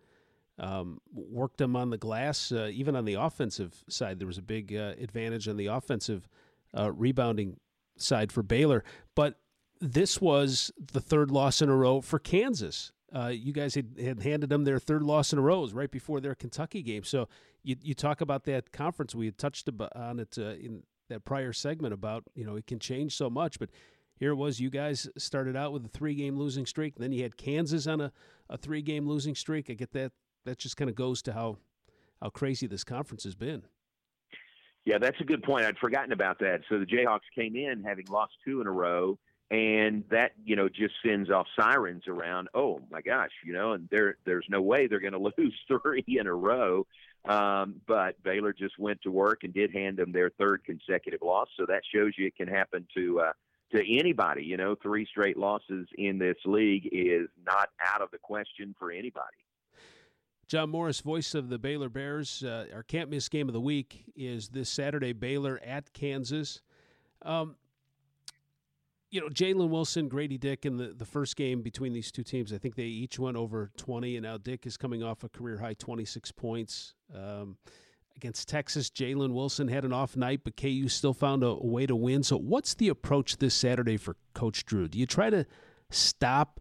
[0.59, 4.18] Um, worked them on the glass, uh, even on the offensive side.
[4.18, 6.29] There was a big uh, advantage on the offensive
[6.77, 7.59] uh, rebounding
[7.96, 9.38] side for Baylor, but
[9.83, 12.92] this was the third loss in a row for Kansas.
[13.14, 16.21] Uh, you guys had, had, handed them their third loss in a row right before
[16.21, 17.03] their Kentucky game.
[17.05, 17.29] So
[17.62, 19.14] you, you talk about that conference.
[19.14, 22.79] We had touched on it uh, in that prior segment about, you know, it can
[22.79, 23.59] change so much.
[23.59, 23.71] But
[24.16, 24.61] here it was.
[24.61, 26.95] You guys started out with a three game losing streak.
[26.97, 28.12] Then you had Kansas on a,
[28.49, 29.68] a three game losing streak.
[29.68, 30.12] I get that.
[30.45, 31.59] That just kind of goes to how,
[32.21, 33.62] how crazy this conference has been.
[34.85, 35.64] Yeah, that's a good point.
[35.64, 36.62] I'd forgotten about that.
[36.68, 39.18] So the Jayhawks came in having lost two in a row
[39.53, 43.87] and that you know just sends off sirens around oh my gosh you know and
[43.91, 46.85] there there's no way they're going to lose three in a row
[47.29, 51.49] um, but Baylor just went to work and did hand them their third consecutive loss
[51.57, 53.33] so that shows you it can happen to uh,
[53.73, 58.19] to anybody you know three straight losses in this league is not out of the
[58.19, 59.37] question for anybody
[60.49, 62.43] John Morris, voice of the Baylor Bears.
[62.45, 66.61] Uh, our can't miss game of the week is this Saturday, Baylor at Kansas.
[67.23, 67.57] Um,
[69.12, 72.51] you know, Jalen Wilson, Grady Dick in the, the first game between these two teams,
[72.51, 75.59] I think they each went over 20, and now Dick is coming off a career
[75.59, 76.94] high 26 points.
[77.14, 77.59] Um,
[78.16, 81.85] against Texas, Jalen Wilson had an off night, but KU still found a, a, way
[81.85, 82.22] to win.
[82.22, 84.88] So, what's the approach this Saturday for Coach Drew?
[84.88, 85.44] Do you try to
[85.90, 86.61] stop,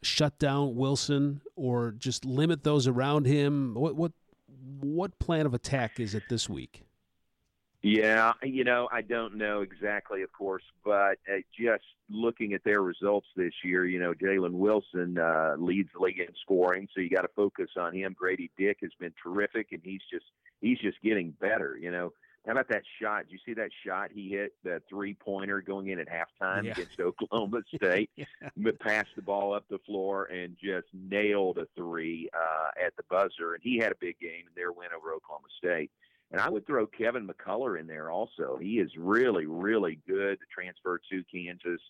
[0.00, 3.74] shut down Wilson, or just limit those around him?
[3.74, 4.12] What what
[4.80, 6.84] what plan of attack is it this week?
[7.82, 12.82] Yeah, you know, I don't know exactly, of course, but uh, just looking at their
[12.82, 17.08] results this year, you know, Jalen Wilson uh, leads the league in scoring, so you
[17.08, 18.16] got to focus on him.
[18.18, 20.24] Grady Dick has been terrific, and he's just
[20.60, 21.78] he's just getting better.
[21.80, 22.12] You know,
[22.46, 23.26] how about that shot?
[23.28, 26.72] Did you see that shot he hit, the three pointer going in at halftime Yeah.
[26.72, 28.10] against Oklahoma State?
[28.16, 28.24] Yeah.
[28.80, 33.54] Passed the ball up the floor and just nailed a three uh, at the buzzer.
[33.54, 35.92] And he had a big game in their win over Oklahoma State.
[36.30, 38.58] And I would throw Kevin McCullar in there also.
[38.60, 40.38] He is really, really good.
[40.38, 41.80] To transfer to Kansas.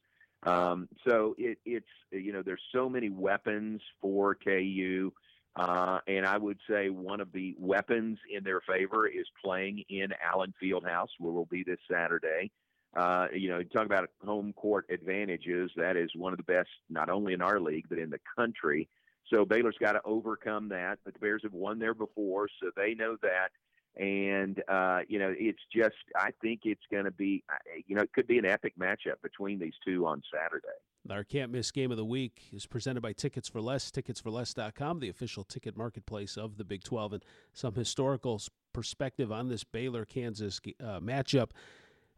[0.44, 5.12] Um, so it, it's you know there's so many weapons for KU.
[5.56, 10.10] Uh, and I would say one of the weapons in their favor is playing in
[10.22, 12.52] Allen Fieldhouse, where we'll be this Saturday.
[12.96, 15.70] Uh, you know, you talk about home court advantages.
[15.76, 18.88] That is one of the best, not only in our league, but in the country.
[19.32, 21.00] So Baylor's got to overcome that.
[21.04, 23.50] But the Bears have won there before, so they know that.
[23.98, 27.56] And, uh, you know, it's just, I think it's going to be, uh,
[27.86, 30.66] you know, it could be an epic matchup between these two on Saturday.
[31.10, 35.08] Our can't miss game of the week is presented by Tickets for Less, ticketsforless.com, the
[35.08, 38.40] official ticket marketplace of the Big 12, and some historical
[38.72, 41.50] perspective on this Baylor Kansas uh, matchup.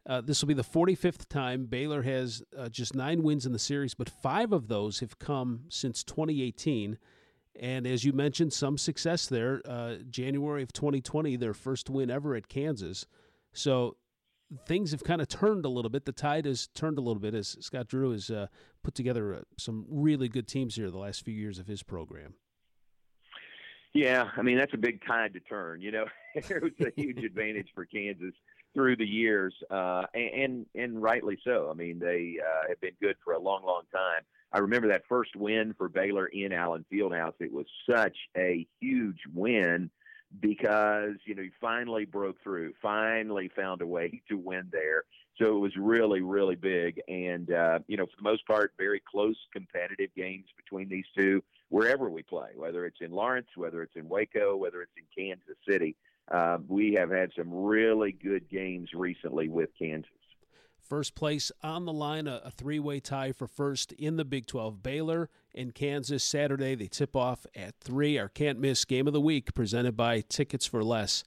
[0.05, 3.59] Uh, this will be the 45th time Baylor has uh, just nine wins in the
[3.59, 6.97] series, but five of those have come since 2018.
[7.59, 9.61] And as you mentioned, some success there.
[9.65, 13.05] Uh, January of 2020, their first win ever at Kansas.
[13.53, 13.97] So
[14.65, 16.05] things have kind of turned a little bit.
[16.05, 18.47] The tide has turned a little bit as Scott Drew has uh,
[18.83, 22.35] put together uh, some really good teams here the last few years of his program.
[23.93, 25.81] Yeah, I mean that's a big tide to turn.
[25.81, 28.33] You know, it was a huge advantage for Kansas
[28.73, 31.69] through the years, uh, and and rightly so.
[31.69, 34.23] I mean they uh, have been good for a long, long time.
[34.53, 37.33] I remember that first win for Baylor in Allen Fieldhouse.
[37.39, 39.89] It was such a huge win
[40.39, 45.03] because you know you finally broke through, finally found a way to win there.
[45.37, 49.01] So it was really, really big, and uh, you know for the most part, very
[49.09, 53.95] close, competitive games between these two wherever we play, whether it's in Lawrence, whether it's
[53.95, 55.95] in Waco, whether it's in Kansas City.
[56.29, 60.11] Uh, we have had some really good games recently with Kansas.
[60.91, 64.45] First place on the line, a, a three way tie for first in the Big
[64.45, 64.83] 12.
[64.83, 66.75] Baylor and Kansas Saturday.
[66.75, 68.19] They tip off at 3.
[68.19, 71.23] Our can't miss game of the week presented by Tickets for Less.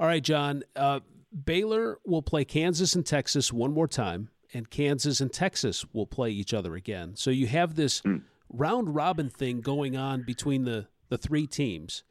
[0.00, 0.62] All right, John.
[0.74, 1.00] Uh,
[1.44, 6.30] Baylor will play Kansas and Texas one more time, and Kansas and Texas will play
[6.30, 7.14] each other again.
[7.14, 8.00] So you have this
[8.48, 12.02] round robin thing going on between the, the three teams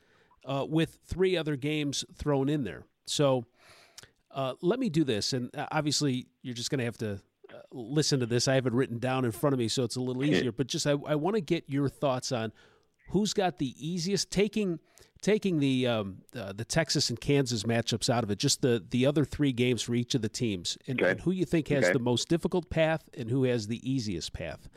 [0.46, 2.84] uh, with three other games thrown in there.
[3.08, 3.46] So
[4.34, 7.14] uh, let me do this, and uh, obviously you're just going to have to
[7.54, 8.48] uh, listen to this.
[8.48, 10.52] I have it written down in front of me, so it's a little easier.
[10.52, 12.52] But just I, I want to get your thoughts on
[13.10, 14.80] who's got the easiest taking
[15.22, 18.40] taking the um, uh, the Texas and Kansas matchups out of it.
[18.40, 21.46] Just the the other three games for each of the teams, and, and who you
[21.46, 21.94] think has Okay.
[21.94, 24.70] the most difficult path and who has the easiest path.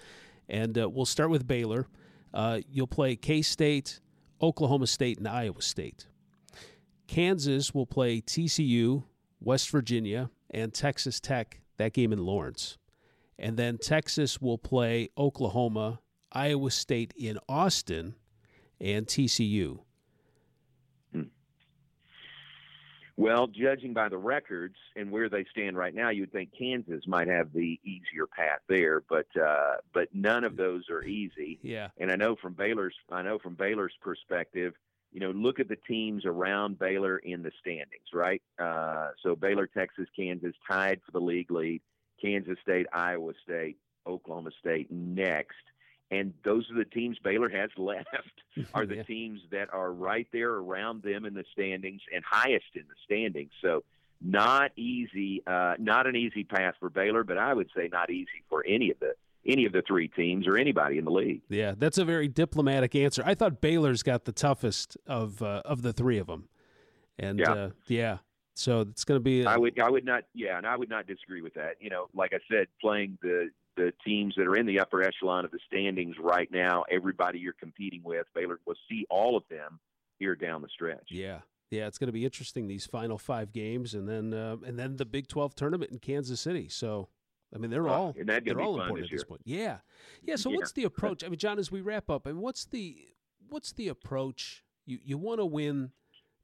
[0.49, 1.87] And uh, we'll start with Baylor.
[2.35, 4.01] Uh, you'll play K State,
[4.43, 6.09] Oklahoma State, and Iowa State.
[7.07, 9.05] Kansas will play TCU,
[9.45, 12.79] West Virginia, and Texas Tech, that game in Lawrence.
[13.39, 16.01] And then Texas will play Oklahoma,
[16.33, 18.15] Iowa State in Austin,
[18.81, 19.81] and TCU.
[23.17, 27.29] Well, judging by the records and where they stand right now, you'd think Kansas might
[27.29, 31.61] have the easier path there, but uh, but none of those are easy.
[31.63, 31.89] Yeah.
[31.99, 34.75] And I know from Baylor's I know from Baylor's perspective,
[35.15, 38.43] you know, look at the teams around Baylor in the standings, right?
[38.59, 41.81] Uh, so Baylor, Texas, Kansas tied for the league lead.
[42.21, 45.55] Kansas State, Iowa State, Oklahoma State next.
[46.11, 48.09] And those are the teams Baylor has left
[48.75, 49.03] are the Yeah.
[49.05, 53.53] teams that are right there around them in the standings and highest in the standings.
[53.63, 53.85] So
[54.21, 58.43] not easy, uh, not an easy path for Baylor, but I would say not easy
[58.49, 59.15] for any of the
[59.47, 61.43] any of the three teams or anybody in the league.
[61.49, 63.23] Yeah, that's a very diplomatic answer.
[63.25, 66.49] I thought Baylor's got the toughest of uh, of the three of them,
[67.19, 67.53] and Yeah.
[67.53, 68.19] uh, yeah,
[68.55, 69.45] so it's going to be.
[69.47, 71.77] I would I would not yeah, and I would not disagree with that.
[71.81, 75.45] You know, like I said, playing the the teams that are in the upper echelon
[75.45, 79.81] of the standings right now, everybody you're competing with, Baylor will see all of them
[80.21, 81.09] here down the stretch.
[81.11, 84.79] Yeah, yeah, it's going to be interesting these final five games, and then uh, and
[84.79, 86.69] then the Big Twelve tournament in Kansas City.
[86.69, 87.09] So,
[87.55, 89.25] I mean, they're Oh, all isn't that gonna they're all important this at this year?
[89.27, 89.41] point.
[89.45, 89.79] Yeah,
[90.23, 90.37] yeah.
[90.37, 90.57] So, Yeah.
[90.57, 91.23] what's the approach?
[91.25, 92.97] I mean, John, as we wrap up, I mean, what's the
[93.49, 94.65] what's the approach?
[94.87, 95.93] You you want to win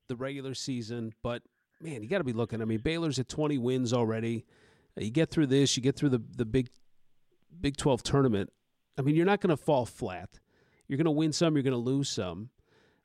[0.08, 1.42] the regular season, but
[1.80, 2.62] man, you got to be looking.
[2.62, 4.44] I mean, Baylor's at twenty wins already.
[4.96, 6.68] You get through this, you get through the the Big
[7.60, 8.52] Big Twelve tournament.
[8.98, 10.40] I mean, you're not going to fall flat.
[10.86, 11.54] You're going to win some.
[11.56, 12.50] You're going to lose some.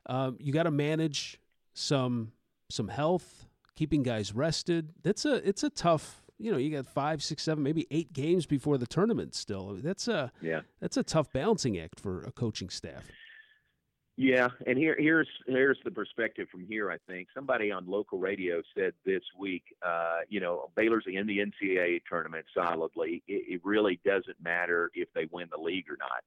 [0.08, 1.39] Um, you got to manage
[1.74, 2.32] some
[2.70, 4.93] some health, keeping guys rested.
[5.03, 6.22] That's a it's a tough.
[6.38, 9.36] You know, you got five, six, seven, maybe eight games before the tournament.
[9.36, 10.61] Still, that's a yeah.
[10.81, 13.05] that's a tough balancing act for a coaching staff.
[14.17, 16.89] Yeah, and here here's here's the perspective from here.
[16.89, 21.39] I think somebody on local radio said this week, uh, you know, Baylor's in the
[21.39, 23.23] NCAA tournament solidly.
[23.27, 26.23] It, it really doesn't matter if they win the league or not.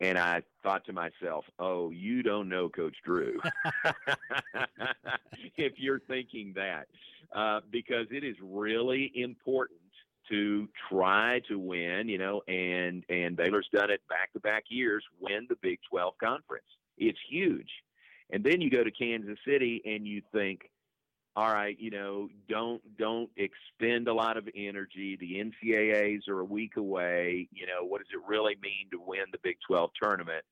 [0.00, 3.40] And I thought to myself, "Oh, you don't know Coach Drew."
[5.56, 6.86] if you're thinking that,
[7.34, 9.80] uh, because it is really important
[10.28, 15.04] to try to win, you know, and and Baylor's done it back to back years,
[15.20, 16.66] win the Big 12 conference.
[16.96, 17.70] It's huge.
[18.30, 20.70] And then you go to Kansas City and you think,
[21.38, 25.16] all right, you know, don't don't expend a lot of energy.
[25.20, 27.48] The NCAAs are a week away.
[27.52, 30.44] You know, what does it really mean to win the Big 12 tournament?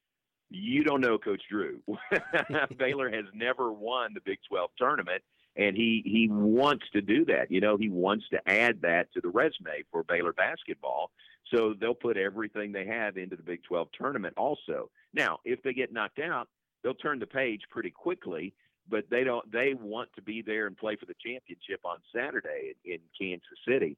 [0.48, 1.80] You don't know Coach Drew.
[2.78, 5.24] Baylor has never won the Big 12 tournament,
[5.56, 7.50] and he he wants to do that.
[7.50, 11.10] You know, he wants to add that to the resume for Baylor basketball.
[11.52, 14.90] So they'll put everything they have into the Big 12 tournament also.
[15.12, 16.46] Now, if they get knocked out,
[16.84, 18.54] they'll turn the page pretty quickly,
[18.88, 22.74] but they don't they want to be there and play for the championship on Saturday
[22.84, 23.96] in, in Kansas City.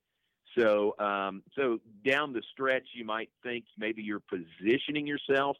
[0.59, 5.57] So um, so down the stretch you might think maybe you're positioning yourself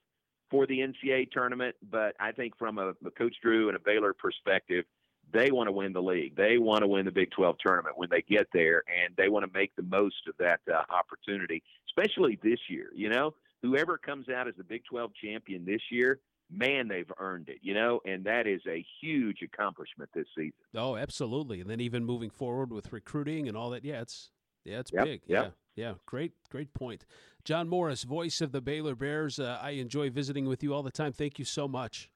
[0.51, 4.15] for the NCAA tournament, but I think from a, a Coach Drew and a Baylor
[4.15, 4.85] perspective,
[5.33, 6.37] they want to win the league.
[6.37, 9.45] They want to win the Big 12 tournament when they get there, and they want
[9.45, 12.87] to make the most of that uh, opportunity, especially this year.
[12.95, 16.19] You know, whoever comes out as the Big 12 champion this year,
[16.51, 20.53] man, they've earned it, you know, and that is a huge accomplishment this season.
[20.75, 21.61] Oh, absolutely.
[21.61, 24.31] And then even moving forward with recruiting and all that, yeah, it's
[24.65, 25.21] yeah, it's Yep, big.
[25.27, 25.55] yep.
[25.77, 27.05] Yeah, yeah, great, great point.
[27.45, 29.39] John Morris, voice of the Baylor Bears.
[29.39, 31.13] Uh, I enjoy visiting with you all the time.
[31.13, 32.11] Thank you so much.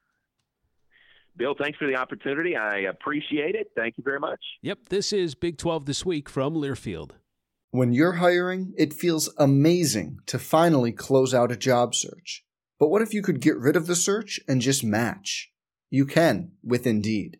[1.35, 2.55] Bill, thanks for the opportunity.
[2.55, 3.71] I appreciate it.
[3.75, 4.39] Thank you very much.
[4.61, 7.11] Yep, this is Big 12 this week from Learfield.
[7.71, 12.42] When you're hiring, it feels amazing to finally close out a job search.
[12.79, 15.51] But what if you could get rid of the search and just match?
[15.89, 17.37] You can with Indeed.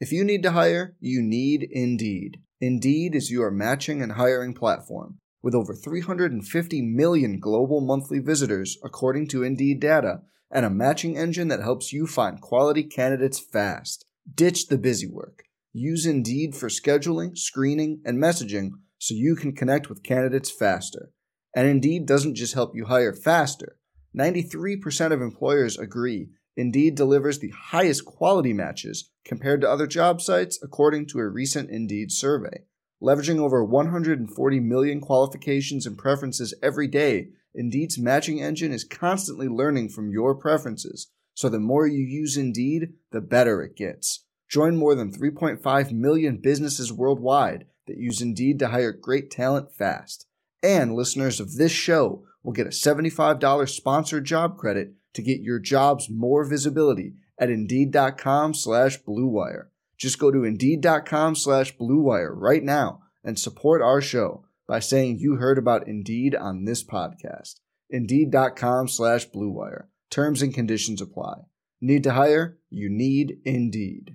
[0.00, 2.40] If you need to hire, you need Indeed.
[2.60, 9.28] Indeed is your matching and hiring platform with over 350 million global monthly visitors according
[9.28, 14.04] to Indeed data and a matching engine that helps you find quality candidates fast.
[14.32, 15.44] Ditch the busy work.
[15.72, 21.10] Use Indeed for scheduling, screening, and messaging so you can connect with candidates faster.
[21.54, 23.78] And Indeed doesn't just help you hire faster.
[24.16, 30.58] 93% of employers agree Indeed delivers the highest quality matches compared to other job sites,
[30.62, 32.64] according to a recent Indeed survey.
[33.02, 39.90] Leveraging over 140 million qualifications and preferences every day, Indeed's matching engine is constantly learning
[39.90, 44.24] from your preferences, so the more you use Indeed, the better it gets.
[44.48, 50.26] Join more than 3.5 million businesses worldwide that use Indeed to hire great talent fast.
[50.62, 55.58] And listeners of this show will get a $75 sponsored job credit to get your
[55.58, 59.64] jobs more visibility at Indeed.com slash BlueWire.
[59.98, 65.36] Just go to Indeed.com slash BlueWire right now and support our show by saying you
[65.36, 67.56] heard about Indeed on this podcast.
[67.90, 69.86] Indeed.com slash BlueWire.
[70.08, 71.38] Terms and conditions apply.
[71.80, 72.58] Need to hire?
[72.70, 74.14] You need Indeed.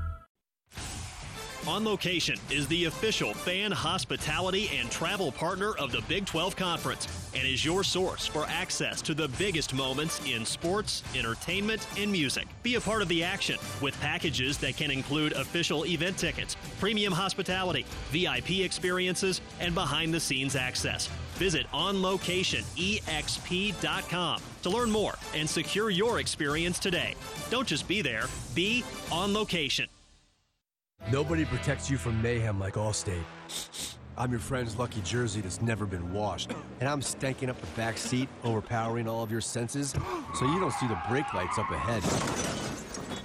[1.67, 7.07] On Location is the official fan hospitality and travel partner of the Big 12 Conference
[7.35, 12.47] and is your source for access to the biggest moments in sports, entertainment, and music.
[12.63, 17.13] Be a part of the action with packages that can include official event tickets, premium
[17.13, 21.09] hospitality, VIP experiences, and behind the scenes access.
[21.35, 27.13] Visit onlocationexp.com to learn more and secure your experience today.
[27.51, 29.87] Don't just be there, be on location.
[31.09, 33.23] Nobody protects you from mayhem like Allstate.
[34.17, 37.97] I'm your friend's lucky jersey that's never been washed, and I'm stanking up the back
[37.97, 39.95] seat, overpowering all of your senses,
[40.35, 42.70] so you don't see the brake lights up ahead.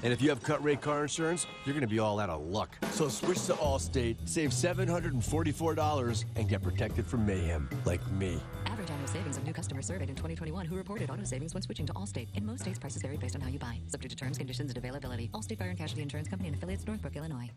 [0.07, 2.78] And if you have cut rate car insurance, you're gonna be all out of luck.
[2.92, 8.40] So switch to Allstate, save $744, and get protected from mayhem like me.
[8.66, 11.86] Average annual savings of new customers surveyed in 2021 who reported auto savings when switching
[11.86, 12.28] to Allstate.
[12.36, 13.80] In most states, prices vary based on how you buy.
[13.88, 15.28] Subject to terms, conditions, and availability.
[15.34, 17.50] Allstate Fire and Casualty Insurance Company and affiliates, Northbrook, Illinois.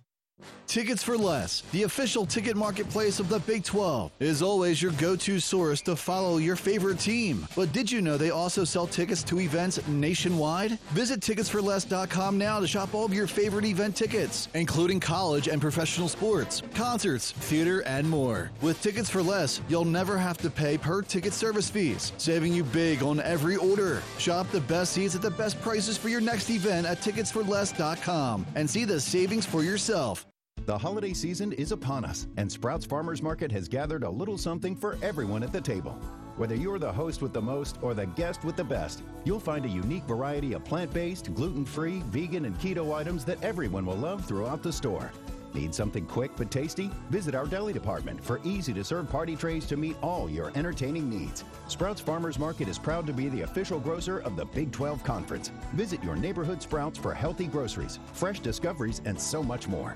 [0.69, 5.15] Tickets for Less, the official ticket marketplace of the Big 12, is always your go
[5.15, 7.47] to source to follow your favorite team.
[7.55, 10.77] But did you know they also sell tickets to events nationwide?
[10.91, 16.07] Visit ticketsforless.com now to shop all of your favorite event tickets, including college and professional
[16.07, 18.51] sports, concerts, theater, and more.
[18.61, 22.63] With Tickets for Less, you'll never have to pay per ticket service fees, saving you
[22.63, 24.03] big on every order.
[24.19, 28.69] Shop the best seats at the best prices for your next event at ticketsforless.com and
[28.69, 30.28] see the savings for yourself.
[30.69, 34.75] The holiday season is upon us, and Sprouts Farmers Market has gathered a little something
[34.75, 35.93] for everyone at the table.
[36.37, 39.65] Whether you're the host with the most or the guest with the best, you'll find
[39.65, 43.95] a unique variety of plant based, gluten free, vegan, and keto items that everyone will
[43.95, 45.11] love throughout the store.
[45.55, 46.91] Need something quick but tasty?
[47.09, 51.09] Visit our deli department for easy to serve party trays to meet all your entertaining
[51.09, 51.45] needs.
[51.67, 55.49] Sprouts Farmers Market is proud to be the official grocer of the Big 12 Conference.
[55.73, 59.95] Visit your neighborhood Sprouts for healthy groceries, fresh discoveries, and so much more.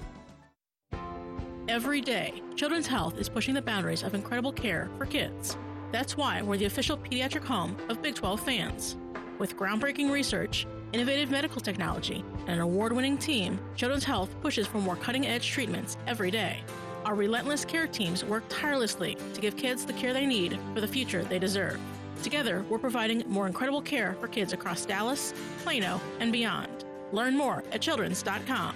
[1.70, 5.58] Every day, Children's Health is pushing the boundaries of incredible care for kids.
[5.94, 8.98] That's why we're the official pediatric home of Big 12 fans.
[9.40, 14.80] With groundbreaking research, innovative medical technology, and an award winning team, Children's Health pushes for
[14.80, 16.60] more cutting edge treatments every day.
[17.06, 20.88] Our relentless care teams work tirelessly to give kids the care they need for the
[20.88, 21.80] future they deserve.
[22.24, 25.34] Together, we're providing more incredible care for kids across Dallas,
[25.64, 26.84] Plano, and beyond.
[27.14, 28.76] Learn more at children's.com.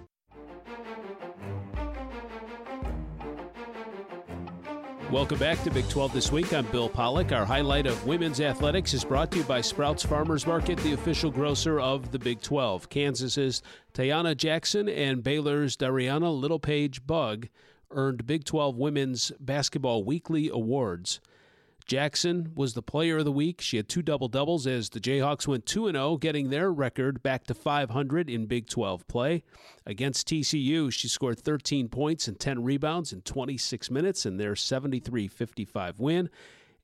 [5.11, 6.53] Welcome back to Big 12 This Week.
[6.53, 7.33] I'm Bill Pollock.
[7.33, 11.29] Our highlight of women's athletics is brought to you by Sprouts Farmers Market, the official
[11.29, 12.87] grocer of the Big 12.
[12.87, 13.61] Kansas's
[13.93, 17.49] Taiyanna Jackson and Baylor's Darianna Littlepage Buggs
[17.91, 21.19] earned Big 12 Women's Basketball Weekly Awards.
[21.85, 23.61] Jackson was the player of the week.
[23.61, 27.45] She had two double doubles as the Jayhawks went 2 0, getting their record back
[27.45, 29.43] to 500 in Big 12 play.
[29.85, 35.27] Against TCU, she scored 13 points and 10 rebounds in 26 minutes in their 73
[35.27, 36.29] 55 win.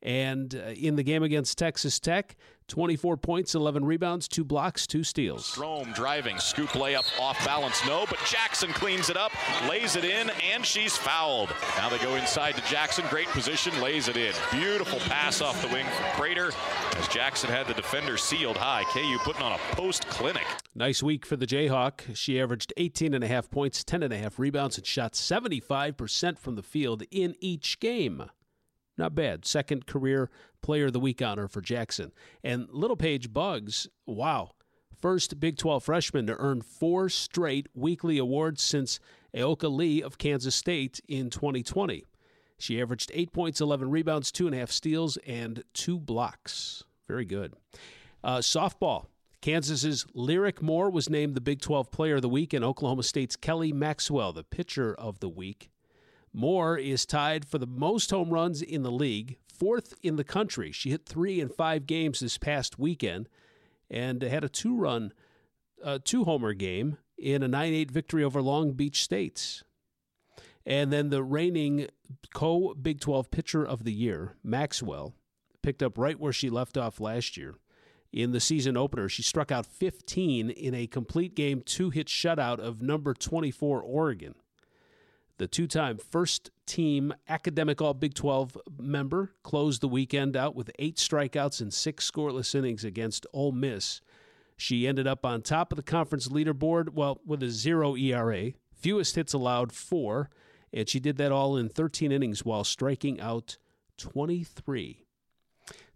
[0.02, 2.36] And uh, in the game against Texas Tech,
[2.68, 5.56] 24 points, 11 rebounds, two blocks, two steals.
[5.56, 9.32] Strome driving, scoop layup off balance, no, but Jackson cleans it up,
[9.68, 11.54] lays it in, and she's fouled.
[11.78, 14.34] Now they go inside to Jackson, great position, lays it in.
[14.52, 16.52] Beautiful pass off the wing from Prater
[16.98, 18.84] as Jackson had the defender sealed high.
[18.92, 20.46] KU putting on a post clinic.
[20.76, 22.16] Nice week for the Jayhawk.
[22.16, 26.38] She averaged 18 and a half points, 10 and a half rebounds, and shot 75%
[26.38, 28.26] from the field in each game.
[28.98, 29.46] Not bad.
[29.46, 30.30] Second career
[30.62, 32.12] player of the week honor for Jackson.
[32.44, 34.52] And Littlepage Buggs, wow.
[35.00, 39.00] First Big 12 freshman to earn four straight weekly awards since
[39.36, 42.04] Ayoka Lee of Kansas State in 2020.
[42.58, 46.84] She averaged eight points, 11 rebounds, two and a half steals, and two blocks.
[47.08, 47.54] Very good.
[48.24, 49.06] Uh, softball.
[49.42, 53.36] Kansas's Lyric Moore was named the Big 12 Player of the Week, and Oklahoma State's
[53.36, 55.70] Kelly Maxwell, the Pitcher of the Week.
[56.38, 60.72] Moore is tied for the most home runs in the league, fourth in the country.
[60.72, 63.28] She hit three in five games this past weekend
[63.90, 65.14] and had a two run,
[65.84, 69.64] uh, two homer game in a 9 8 victory over Long Beach States.
[70.64, 71.88] And then the reigning
[72.36, 75.16] co Big 12 pitcher of the year, Maxwell,
[75.64, 77.56] picked up right where she left off last year.
[78.14, 82.60] In the season opener, she struck out 15 in a complete game two hit shutout
[82.60, 84.36] of number 24 Oregon.
[85.38, 90.72] The two time first team academic All Big 12 member closed the weekend out with
[90.80, 94.02] eight strikeouts and six scoreless innings against Ole Miss.
[94.58, 99.16] She ended up on top of the conference leaderboard, well, with a zero ERA, fewest
[99.16, 100.32] hits allowed, four,
[100.74, 103.58] and she did that all in 13 innings while striking out
[103.98, 105.04] 23.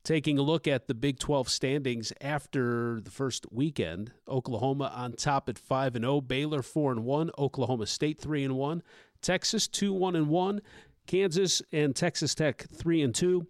[0.03, 5.47] Taking a look at the Big 12 standings after the first weekend, Oklahoma on top
[5.47, 8.83] at 5 and 0, Baylor 4 and 1, Oklahoma State 3 and 1,
[9.21, 10.61] Texas 2 1 and 1,
[11.07, 13.47] Kansas and Texas Tech 3 and 2.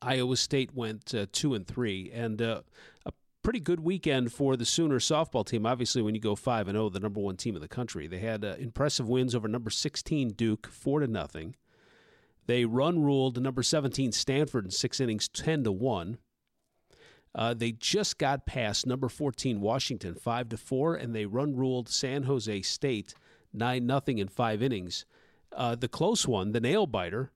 [0.00, 2.62] Iowa State went uh, 2 and 3 and uh,
[3.06, 3.12] a
[3.42, 5.64] pretty good weekend for the Sooner softball team.
[5.64, 8.06] Obviously when you go 5 and 0, the number 1 team in the country.
[8.06, 11.54] They had uh, impressive wins over number 16 Duke 4 to nothing.
[12.46, 16.18] They run ruled number 17 Stanford in 6 innings 10 to 1.
[17.34, 21.88] Uh, they just got past number 14 Washington 5 to 4 and they run ruled
[21.88, 23.14] San Jose State
[23.52, 25.04] 9 nothing in 5 innings.
[25.54, 27.30] Uh, the close one, the nail biter,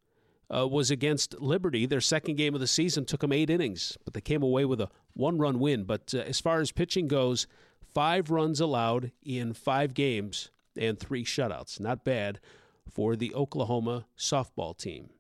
[0.55, 1.87] uh, was against Liberty.
[1.87, 4.81] Their second game of the season took them eight innings, but they came away with
[4.81, 5.85] a one run win.
[5.85, 7.47] But uh, as far as pitching goes,
[7.93, 11.81] five runs allowed in five games and three shutouts.
[11.81, 12.41] Not bad
[12.89, 15.11] for the Oklahoma softball team.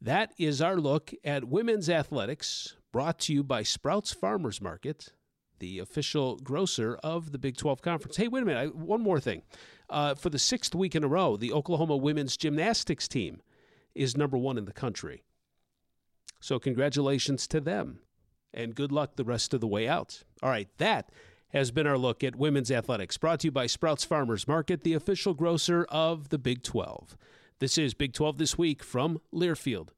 [0.00, 5.12] That is our look at women's athletics, brought to you by Sprouts Farmers Market,
[5.58, 8.16] the official grocer of the Big 12 Conference.
[8.16, 8.60] Hey, wait a minute.
[8.60, 9.42] I, one more thing.
[9.88, 13.40] Uh, for the sixth week in a row, the Oklahoma women's gymnastics team
[13.94, 15.22] is number one in the country.
[16.40, 18.00] So, congratulations to them,
[18.52, 20.22] and good luck the rest of the way out.
[20.42, 21.10] All right, that
[21.50, 24.92] has been our look at women's athletics, brought to you by Sprouts Farmers Market, the
[24.92, 27.16] official grocer of the Big 12.
[27.58, 29.88] This is Big 12 This Week from Learfield.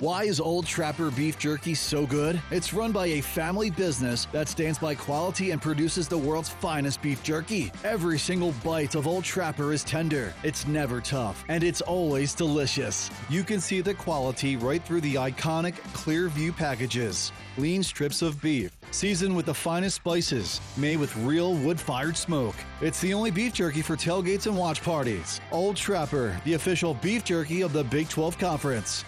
[0.00, 2.40] Why is Old Trapper Beef Jerky so good?
[2.52, 7.02] It's run by a family business that stands by quality and produces the world's finest
[7.02, 7.72] beef jerky.
[7.82, 13.10] Every single bite of Old Trapper is tender, it's never tough, and it's always delicious.
[13.28, 17.32] You can see the quality right through the iconic clear view packages.
[17.56, 22.54] Lean strips of beef, seasoned with the finest spices, made with real wood fired smoke.
[22.80, 25.40] It's the only beef jerky for tailgates and watch parties.
[25.50, 29.04] Old Trapper, the official beef jerky of the Big 12 Conference.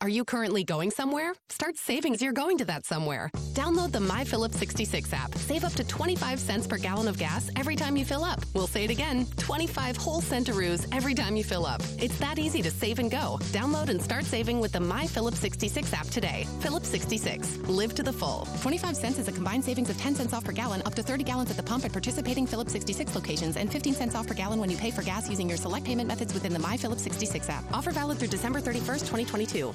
[0.00, 1.34] Are you currently going somewhere?
[1.48, 3.32] Start saving as you're going to that somewhere.
[3.54, 5.34] Download the My Phillips 66 app.
[5.34, 8.38] Save up to 25 cents per gallon of gas every time you fill up.
[8.54, 11.82] We'll say it again 25 whole centaroos every time you fill up.
[11.98, 13.40] It's that easy to save and go.
[13.46, 16.46] Download and start saving with the My Phillips 66 app today.
[16.60, 17.56] Phillips 66.
[17.66, 18.46] Live to the full.
[18.60, 21.24] 25 cents is a combined savings of 10 cents off per gallon, up to 30
[21.24, 24.60] gallons at the pump at participating Phillips 66 locations, and 15 cents off per gallon
[24.60, 27.48] when you pay for gas using your select payment methods within the My Phillips 66
[27.48, 27.64] app.
[27.72, 29.74] Offer valid through December 31st, 2022.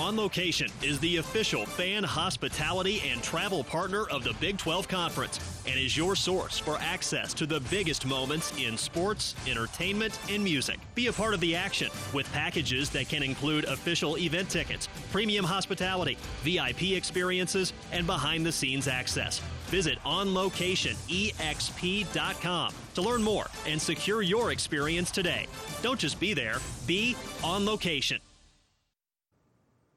[0.00, 5.38] On Location is the official fan hospitality and travel partner of the Big 12 Conference
[5.68, 10.80] and is your source for access to the biggest moments in sports, entertainment, and music.
[10.96, 15.44] Be a part of the action with packages that can include official event tickets, premium
[15.44, 19.40] hospitality, VIP experiences, and behind the scenes access.
[19.66, 25.46] Visit onlocationexp.com to learn more and secure your experience today.
[25.82, 26.56] Don't just be there,
[26.88, 28.18] be on location.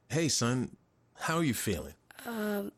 [0.09, 0.77] Hey, son,
[1.15, 1.93] how are you feeling?
[2.25, 2.71] Um,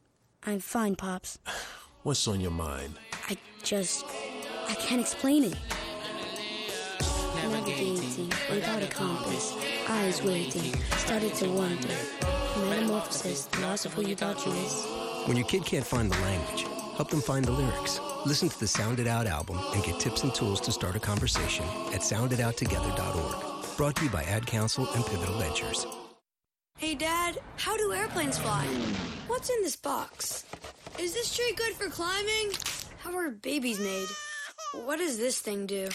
[0.47, 1.37] I'm fine, Pops.
[2.03, 2.95] What's on your mind?
[3.29, 4.03] I just.
[4.67, 5.55] I can't explain it.
[7.35, 9.55] Navigating without a compass,
[9.87, 11.95] eyes waiting, started to wonder.
[12.67, 14.85] Metamorphosis, the loss of who you thought you is.
[15.25, 16.65] When your kid can't find the language,
[16.97, 17.99] help them find the lyrics.
[18.25, 20.99] Listen to the Sound It Out album and get tips and tools to start a
[20.99, 23.77] conversation at sounditouttogether.org.
[23.77, 25.85] Brought to you by Ad Council and Pivotal Ventures.
[26.79, 28.65] Hey, Dad, how do airplanes fly?
[29.27, 30.45] What's in this box?
[30.97, 32.53] Is this tree good for climbing?
[32.99, 34.07] How are babies made?
[34.85, 35.89] What does this thing do?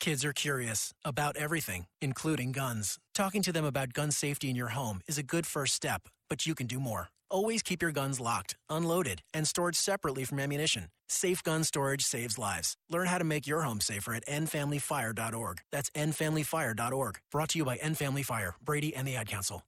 [0.00, 2.98] Kids are curious about everything, including guns.
[3.14, 6.44] Talking to them about gun safety in your home is a good first step, but
[6.44, 7.10] you can do more.
[7.30, 10.88] Always keep your guns locked, unloaded, and stored separately from ammunition.
[11.08, 12.76] Safe gun storage saves lives.
[12.90, 15.60] Learn how to make your home safer at endfamilyfire.org.
[15.70, 17.18] That's endfamilyfire.org.
[17.30, 19.62] Brought to you by End Family Fire, Brady, and the Ad Council.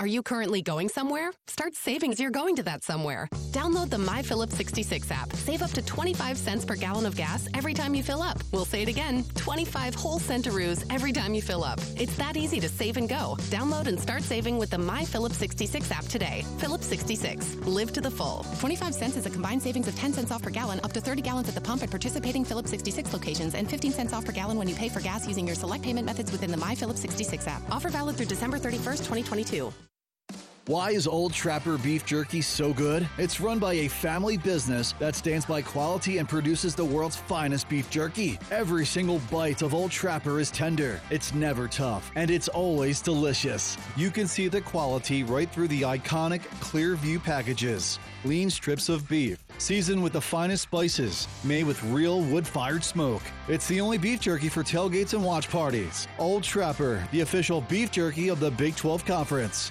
[0.00, 1.32] Are you currently going somewhere?
[1.46, 3.28] Start saving as you're going to that somewhere.
[3.52, 5.32] Download the My Phillips 66 app.
[5.34, 8.36] Save up to 25 cents per gallon of gas every time you fill up.
[8.50, 11.80] We'll say it again 25 whole centaroos every time you fill up.
[11.96, 13.36] It's that easy to save and go.
[13.52, 16.44] Download and start saving with the My Phillips 66 app today.
[16.58, 17.54] Phillips 66.
[17.66, 18.44] Live to the full.
[18.58, 21.22] 25 cents is a combined savings of 10 cents off per gallon, up to 30
[21.22, 24.58] gallons at the pump at participating Phillips 66 locations, and 15 cents off per gallon
[24.58, 27.46] when you pay for gas using your select payment methods within the My Phillips 66
[27.46, 27.62] app.
[27.70, 29.72] Offer valid through December 31st, 2022.
[30.66, 33.06] Why is Old Trapper Beef Jerky so good?
[33.18, 37.68] It's run by a family business that stands by quality and produces the world's finest
[37.68, 38.38] beef jerky.
[38.50, 43.76] Every single bite of Old Trapper is tender, it's never tough, and it's always delicious.
[43.94, 47.98] You can see the quality right through the iconic clear view packages.
[48.24, 53.22] Lean strips of beef, seasoned with the finest spices, made with real wood fired smoke.
[53.48, 56.08] It's the only beef jerky for tailgates and watch parties.
[56.18, 59.70] Old Trapper, the official beef jerky of the Big 12 Conference.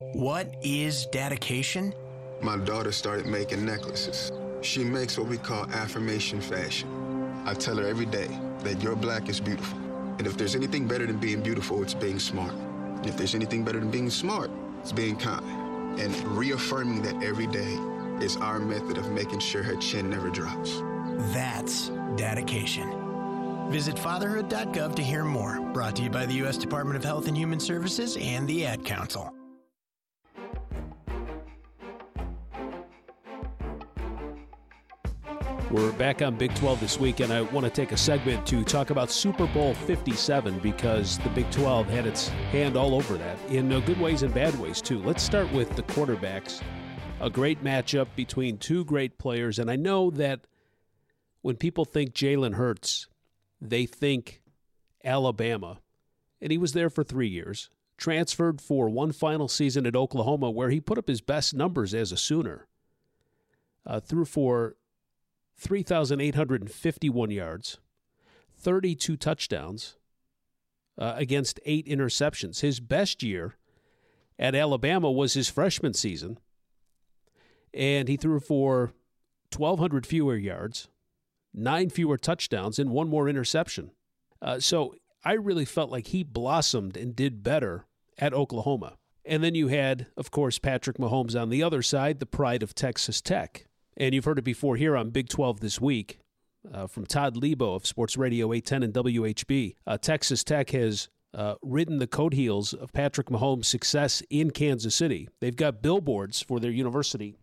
[0.00, 1.94] What is dedication?
[2.40, 4.32] My daughter started making necklaces.
[4.60, 6.88] She makes what we call affirmation fashion.
[7.46, 8.28] I tell her every day
[8.60, 9.78] that your black is beautiful.
[10.18, 12.52] And if there's anything better than being beautiful, it's being smart.
[12.52, 15.44] And if there's anything better than being smart, it's being kind.
[16.00, 17.78] And reaffirming that every day
[18.20, 20.82] is our method of making sure her chin never drops.
[21.32, 22.90] That's dedication.
[23.70, 25.60] Visit fatherhood.gov to hear more.
[25.72, 26.58] Brought to you by the U.S.
[26.58, 29.32] Department of Health and Human Services and the Ad Council.
[35.74, 38.62] We're back on Big 12 this week, and I want to take a segment to
[38.62, 43.36] talk about Super Bowl 57 because the Big 12 had its hand all over that
[43.48, 45.02] in good ways and bad ways, too.
[45.02, 46.62] Let's start with the quarterbacks.
[47.20, 50.46] A great matchup between two great players, and I know that
[51.42, 53.08] when people think Jalen Hurts,
[53.60, 54.42] they think
[55.04, 55.80] Alabama,
[56.40, 57.68] and he was there for three years.
[57.96, 62.12] Transferred for one final season at Oklahoma, where he put up his best numbers as
[62.12, 62.68] a Sooner.
[63.84, 64.76] Uh, threw for
[65.56, 67.78] 3,851 yards,
[68.56, 69.96] 32 touchdowns
[70.98, 72.60] uh, against eight interceptions.
[72.60, 73.56] His best year
[74.38, 76.38] at Alabama was his freshman season,
[77.72, 78.92] and he threw for
[79.56, 80.88] 1,200 fewer yards,
[81.52, 83.90] nine fewer touchdowns, and one more interception.
[84.42, 84.94] Uh, so
[85.24, 87.86] I really felt like he blossomed and did better
[88.18, 88.96] at Oklahoma.
[89.24, 92.74] And then you had, of course, Patrick Mahomes on the other side, the pride of
[92.74, 93.66] Texas Tech.
[93.96, 96.18] And you've heard it before here on Big 12 this week
[96.72, 99.76] uh, from Todd Leabo of Sports Radio 810 and WHB.
[99.86, 104.94] Uh, Texas Tech has uh, ridden the coat heels of Patrick Mahomes' success in Kansas
[104.94, 105.28] City.
[105.40, 107.36] They've got billboards for their university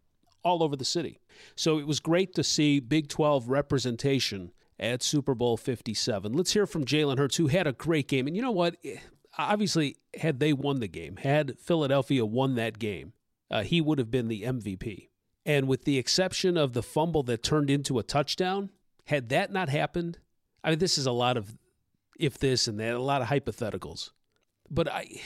[0.44, 1.20] all over the city.
[1.56, 6.34] So it was great to see Big 12 representation at Super Bowl 57.
[6.34, 8.28] Let's hear from Jalen Hurts, who had a great game.
[8.28, 8.76] And you know what?
[9.38, 13.14] Obviously, had they won the game, had Philadelphia won that game,
[13.50, 15.10] uh, he would have been the MVP.
[15.46, 18.70] And with the exception of the fumble that turned into a touchdown,
[19.06, 20.20] had that not happened,
[20.64, 21.58] I mean, this is a lot of
[22.20, 24.12] if this and that, a lot of hypotheticals.
[24.70, 25.22] But I,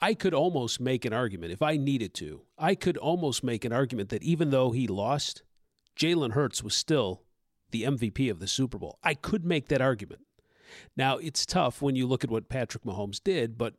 [0.00, 3.72] I could almost make an argument, if I needed to, I could almost make an
[3.72, 5.42] argument that even though he lost,
[5.96, 7.22] Jalen Hurts was still
[7.70, 8.98] the MVP of the Super Bowl.
[9.02, 10.22] I could make that argument.
[10.96, 13.74] Now, it's tough when you look at what Patrick Mahomes did, but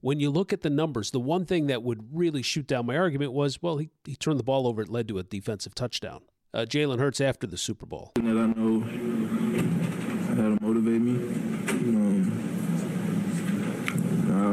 [0.00, 2.96] when you look at the numbers, the one thing that would really shoot down my
[2.96, 4.82] argument was, well, he, he turned the ball over.
[4.82, 6.22] It led to a defensive touchdown.
[6.54, 8.12] Uh, Jalen Hurts after the Super Bowl.
[8.14, 8.84] That I know
[10.38, 11.14] to motivate me.
[11.88, 12.30] Um,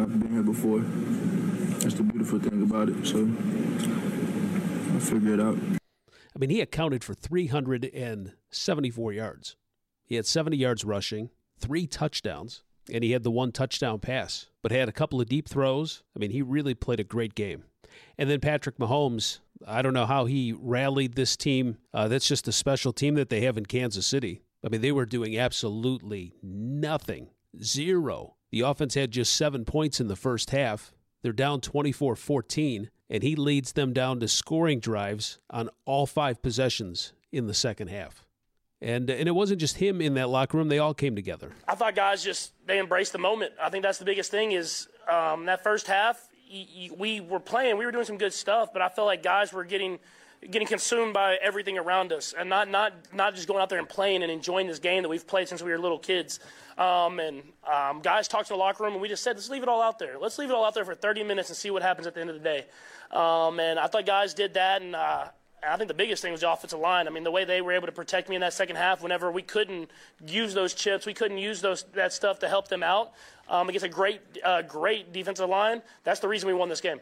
[0.01, 0.79] I've been here before.
[1.79, 3.05] That's the beautiful thing about it.
[3.05, 3.29] So
[4.95, 5.57] I figure it out.
[6.35, 9.55] I mean, he accounted for 374 yards.
[10.05, 11.29] He had 70 yards rushing,
[11.59, 15.49] three touchdowns and he had the one touchdown pass, but had a couple of deep
[15.49, 16.03] throws.
[16.15, 17.63] I mean, he really played a great game.
[18.17, 21.77] And then Patrick Mahomes, I don't know how he rallied this team.
[21.93, 24.41] Uh, that's just a special team that they have in Kansas City.
[24.63, 27.29] I mean, they were doing absolutely nothing,
[27.61, 28.35] zero.
[28.51, 30.93] The offense had just seven points in the first half.
[31.21, 36.41] They're down 24 14, and he leads them down to scoring drives on all five
[36.41, 38.25] possessions in the second half.
[38.81, 41.53] And and it wasn't just him in that locker room; they all came together.
[41.67, 43.53] I thought guys just they embraced the moment.
[43.61, 44.51] I think that's the biggest thing.
[44.51, 46.27] Is um, that first half
[46.97, 49.63] we were playing, we were doing some good stuff, but I felt like guys were
[49.63, 49.99] getting
[50.51, 53.89] getting consumed by everything around us, and not not not just going out there and
[53.89, 56.39] playing and enjoying this game that we've played since we were little kids.
[56.77, 59.63] Um, and um, guys talked to the locker room, and we just said, let's leave
[59.63, 60.19] it all out there.
[60.19, 62.19] Let's leave it all out there for 30 minutes and see what happens at the
[62.19, 62.65] end of the day.
[63.11, 65.27] Um, and I thought guys did that, and uh,
[65.67, 67.07] I think the biggest thing was the offensive line.
[67.07, 69.31] I mean, the way they were able to protect me in that second half, whenever
[69.31, 69.89] we couldn't
[70.25, 73.13] use those chips, we couldn't use those that stuff to help them out
[73.47, 75.81] um, against a great, uh, great defensive line.
[76.03, 76.99] That's the reason we won this game.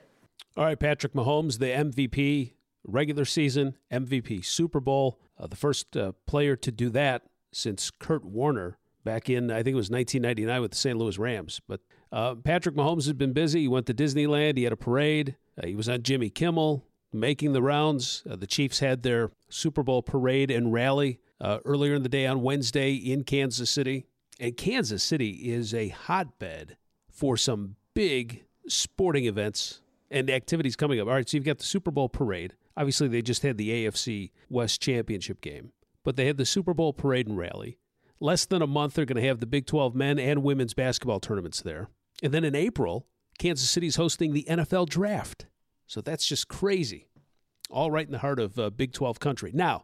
[0.55, 2.53] All right, Patrick Mahomes, the MVP,
[2.84, 8.24] regular season MVP, Super Bowl, uh, the first uh, player to do that since Kurt
[8.24, 10.97] Warner back in I think it was 1999 with the St.
[10.97, 11.61] Louis Rams.
[11.68, 13.61] But uh, Patrick Mahomes has been busy.
[13.61, 14.57] He went to Disneyland.
[14.57, 15.36] He had a parade.
[15.61, 18.24] Uh, he was on Jimmy Kimmel making the rounds.
[18.30, 22.26] Uh, the Chiefs had their Super Bowl parade and rally uh, earlier in the day
[22.26, 24.05] on Wednesday in Kansas City.
[24.39, 26.78] And Kansas City is a hotbed
[27.11, 31.07] for some big sporting events and activities coming up.
[31.07, 32.55] All right, so you've got the Super Bowl parade.
[32.76, 35.72] Obviously, they just had the AFC West Championship game,
[36.03, 37.78] but they had the Super Bowl parade and rally.
[38.20, 41.20] Less than a month, they're going to have the Big 12 men and women's basketball
[41.20, 41.89] tournaments there.
[42.22, 43.05] And then in April,
[43.38, 45.47] Kansas City's hosting the NFL draft.
[45.88, 47.08] So that's just crazy.
[47.70, 49.52] All right in the heart of uh, Big 12 country.
[49.54, 49.84] Now,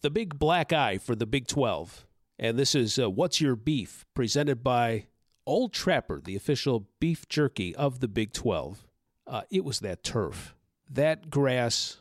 [0.00, 2.06] the big black eye for the Big 12.
[2.38, 5.06] And this is uh, What's Your Beef, presented by
[5.44, 8.86] Old Trapper, the official beef jerky of the Big 12.
[9.26, 10.54] Uh, it was that turf.
[10.88, 12.00] That grass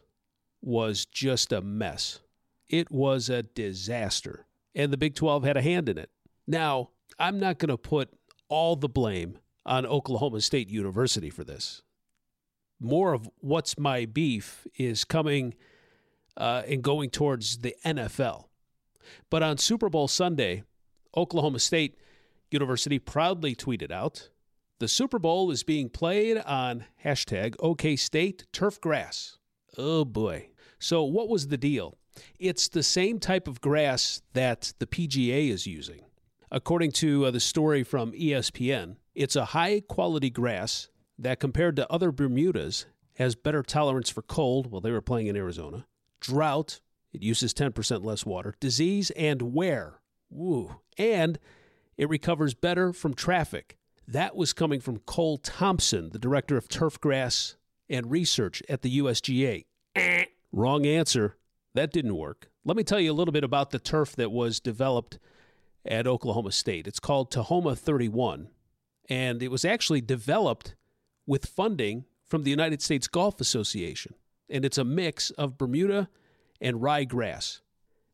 [0.62, 2.20] was just a mess.
[2.70, 4.46] It was a disaster.
[4.76, 6.10] And the Big 12 had a hand in it.
[6.46, 8.10] Now, I'm not going to put
[8.48, 11.82] all the blame on Oklahoma State University for this.
[12.80, 15.56] More of what's my beef is coming
[16.36, 18.46] uh, and going towards the NFL.
[19.30, 20.64] But on Super Bowl Sunday,
[21.16, 21.98] Oklahoma State
[22.52, 24.30] University proudly tweeted out
[24.80, 29.38] the Super Bowl is being played on hashtag OK State turf grass.
[29.78, 30.50] Oh boy.
[30.80, 31.98] So, what was the deal?
[32.40, 36.02] It's the same type of grass that the PGA is using.
[36.52, 41.92] According to uh, the story from ESPN, it's a high quality grass that, compared to
[41.92, 44.72] other Bermudas, has better tolerance for cold.
[44.72, 45.88] Well, they were playing in Arizona.
[46.20, 46.82] Drought,
[47.14, 48.56] it uses 10% less water.
[48.60, 50.00] Disease and wear.
[50.30, 50.76] Woo.
[50.98, 51.40] And
[51.98, 53.78] it recovers better from traffic.
[54.08, 57.58] That was coming from Cole Thompson, the director of turf grass
[57.90, 59.66] and research at the USGA.
[60.52, 61.38] Wrong answer.
[61.74, 62.50] That didn't work.
[62.64, 65.20] Let me tell you a little bit about the turf that was developed
[65.86, 66.88] at Oklahoma State.
[66.88, 68.50] It's called Tahoma 31,
[69.10, 70.76] and it was actually developed
[71.28, 74.16] with funding from the United States Golf Association.
[74.50, 76.10] And it's a mix of Bermuda
[76.60, 77.62] and ryegrass.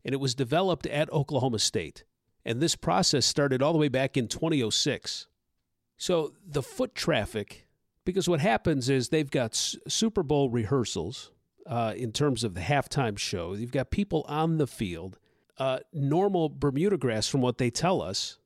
[0.04, 2.04] And it was developed at Oklahoma State.
[2.44, 5.28] And this process started all the way back in 2006.
[5.96, 7.68] So the foot traffic,
[8.04, 11.32] because what happens is they've got Super Bowl rehearsals
[11.66, 13.54] uh, in terms of the halftime show.
[13.54, 15.20] You've got people on the field.
[15.58, 18.40] Uh, normal Bermuda grass, from what they tell us,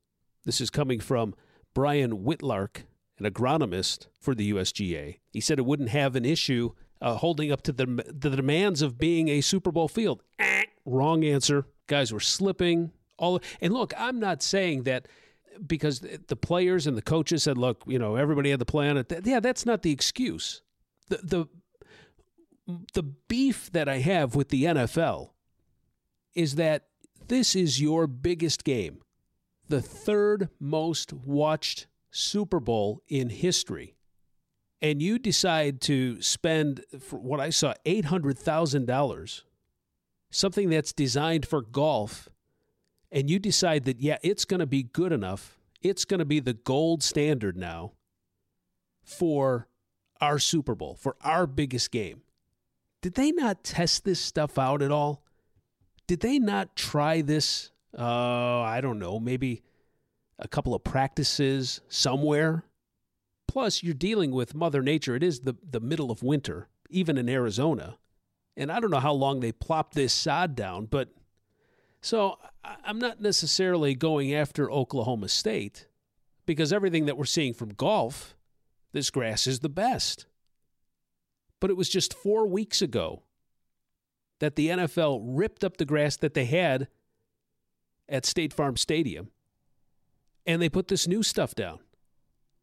[0.45, 1.33] this is coming from
[1.73, 2.83] Brian Whitlark,
[3.19, 5.19] an agronomist for the USGA.
[5.31, 8.97] He said it wouldn't have an issue uh, holding up to the, the demands of
[8.97, 10.23] being a Super Bowl field.
[10.39, 11.65] Eh, wrong answer.
[11.87, 12.91] Guys were slipping.
[13.17, 15.07] All and look, I'm not saying that
[15.65, 19.39] because the players and the coaches said, "Look, you know, everybody had the plan." Yeah,
[19.39, 20.61] that's not the excuse.
[21.09, 21.47] The the
[22.93, 25.31] the beef that I have with the NFL
[26.35, 26.87] is that
[27.27, 29.01] this is your biggest game,
[29.67, 31.87] the third most watched
[32.17, 33.95] Super Bowl in history.
[34.81, 39.41] And you decide to spend, for what I saw, $800,000,
[40.29, 42.29] something that's designed for golf,
[43.11, 46.39] and you decide that, yeah, it's going to be good enough, it's going to be
[46.39, 47.93] the gold standard now
[49.03, 49.67] for
[50.21, 52.21] our Super Bowl, for our biggest game
[53.01, 55.23] did they not test this stuff out at all?
[56.07, 57.71] Did they not try this?
[57.97, 59.63] Uh, I don't know, maybe
[60.39, 62.63] a couple of practices somewhere.
[63.47, 65.15] Plus, you're dealing with Mother Nature.
[65.15, 67.97] It is the, the middle of winter, even in Arizona.
[68.55, 71.09] And I don't know how long they plopped this sod down, but
[72.01, 72.37] so
[72.83, 75.87] I'm not necessarily going after Oklahoma State
[76.45, 78.35] because everything that we're seeing from golf,
[78.93, 80.25] this grass is the best.
[81.59, 83.23] But it was just four weeks ago
[84.39, 86.87] that the NFL ripped up the grass that they had
[88.07, 89.29] at State Farm Stadium
[90.47, 91.79] and they put this new stuff down.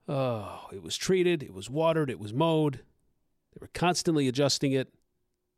[0.09, 2.81] Oh, it was treated, it was watered, it was mowed.
[3.53, 4.93] They were constantly adjusting it.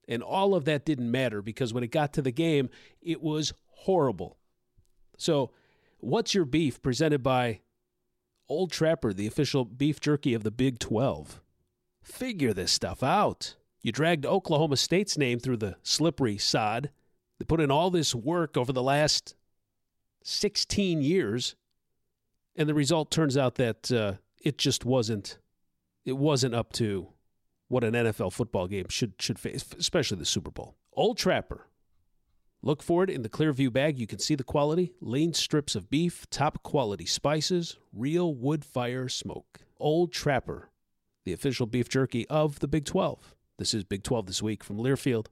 [0.09, 2.68] And all of that didn't matter because when it got to the game,
[3.01, 4.37] it was horrible.
[5.16, 5.51] So,
[5.99, 7.61] what's your beef presented by
[8.49, 11.41] Old Trapper, the official beef jerky of the Big 12?
[12.03, 13.57] Figure this stuff out.
[13.83, 16.91] You dragged Oklahoma State's name through the slippery sod.
[17.39, 19.35] They put in all this work over the last
[20.22, 21.57] 16 years,
[22.57, 25.39] and the result turns out that uh, it just wasn't.
[26.05, 27.09] It wasn't up to
[27.69, 30.77] what an NFL football game should should face, especially the Super Bowl.
[30.93, 31.69] Old Trapper.
[32.63, 33.99] Look for it in the Clearview bag.
[33.99, 39.09] You can see the quality: lean strips of beef, top quality spices, real wood fire
[39.09, 39.61] smoke.
[39.79, 40.71] Old Trapper
[41.27, 43.35] the official beef jerky of the Big 12.
[43.59, 45.27] This is Big 12 This Week from Learfield.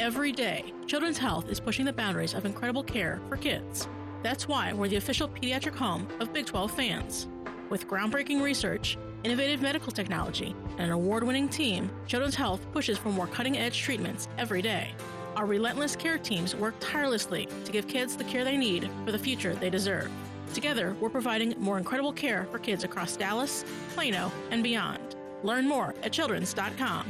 [0.00, 3.88] Every day, Children's Health is pushing the boundaries of incredible care for kids.
[4.24, 7.28] That's why we're the official pediatric home of Big 12 fans.
[7.68, 13.10] With groundbreaking research, innovative medical technology, and an award winning team, Children's Health pushes for
[13.10, 14.92] more cutting edge treatments every day.
[15.36, 19.18] Our relentless care teams work tirelessly to give kids the care they need for the
[19.18, 20.10] future they deserve.
[20.54, 25.16] Together, we're providing more incredible care for kids across Dallas, Plano, and beyond.
[25.42, 27.06] Learn more at children's.com.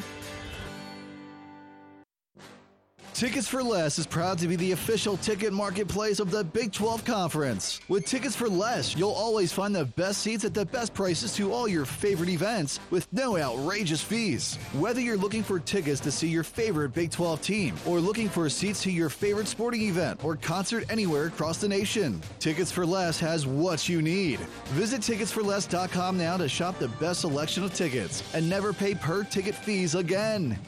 [3.15, 7.05] Tickets for Less is proud to be the official ticket marketplace of the Big 12
[7.05, 7.81] Conference.
[7.89, 11.53] With Tickets for Less, you'll always find the best seats at the best prices to
[11.53, 14.57] all your favorite events with no outrageous fees.
[14.73, 18.49] Whether you're looking for tickets to see your favorite Big 12 team or looking for
[18.49, 23.21] seats to your favorite sporting event or concert anywhere across the nation, Tickets for Less
[23.21, 24.41] has what you need.
[24.75, 29.55] Visit ticketsforless.com now to shop the best selection of tickets and never pay per ticket
[29.55, 30.59] fees again.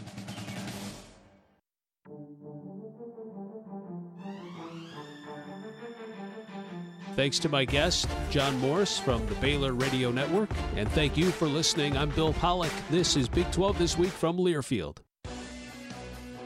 [7.17, 10.51] Thanks to my guest, John Morris from the Baylor Radio Network.
[10.77, 11.97] And thank you for listening.
[11.97, 12.73] I'm Bill Pollock.
[12.91, 14.99] This is Big 12 This Week from Learfield.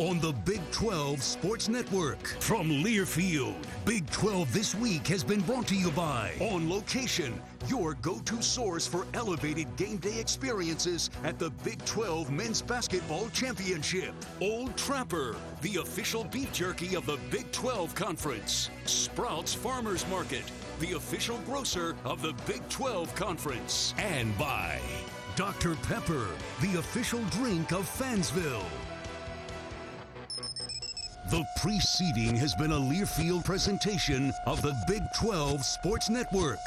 [0.00, 5.66] On the Big 12 Sports Network from Learfield, Big 12 This Week has been brought
[5.66, 7.38] to you by On Location,
[7.68, 13.28] your go to source for elevated game day experiences at the Big 12 Men's Basketball
[13.28, 14.14] Championship.
[14.40, 18.70] Old Trapper, the official beef jerky of the Big 12 Conference.
[18.86, 23.92] Sprouts Farmers Market, the official grocer of the Big 12 Conference.
[23.98, 24.80] And by
[25.36, 25.74] Dr.
[25.74, 26.28] Pepper,
[26.62, 28.64] the official drink of Fansville.
[31.30, 36.58] The preceding has been a Learfield presentation of the Big 12 Sports Network.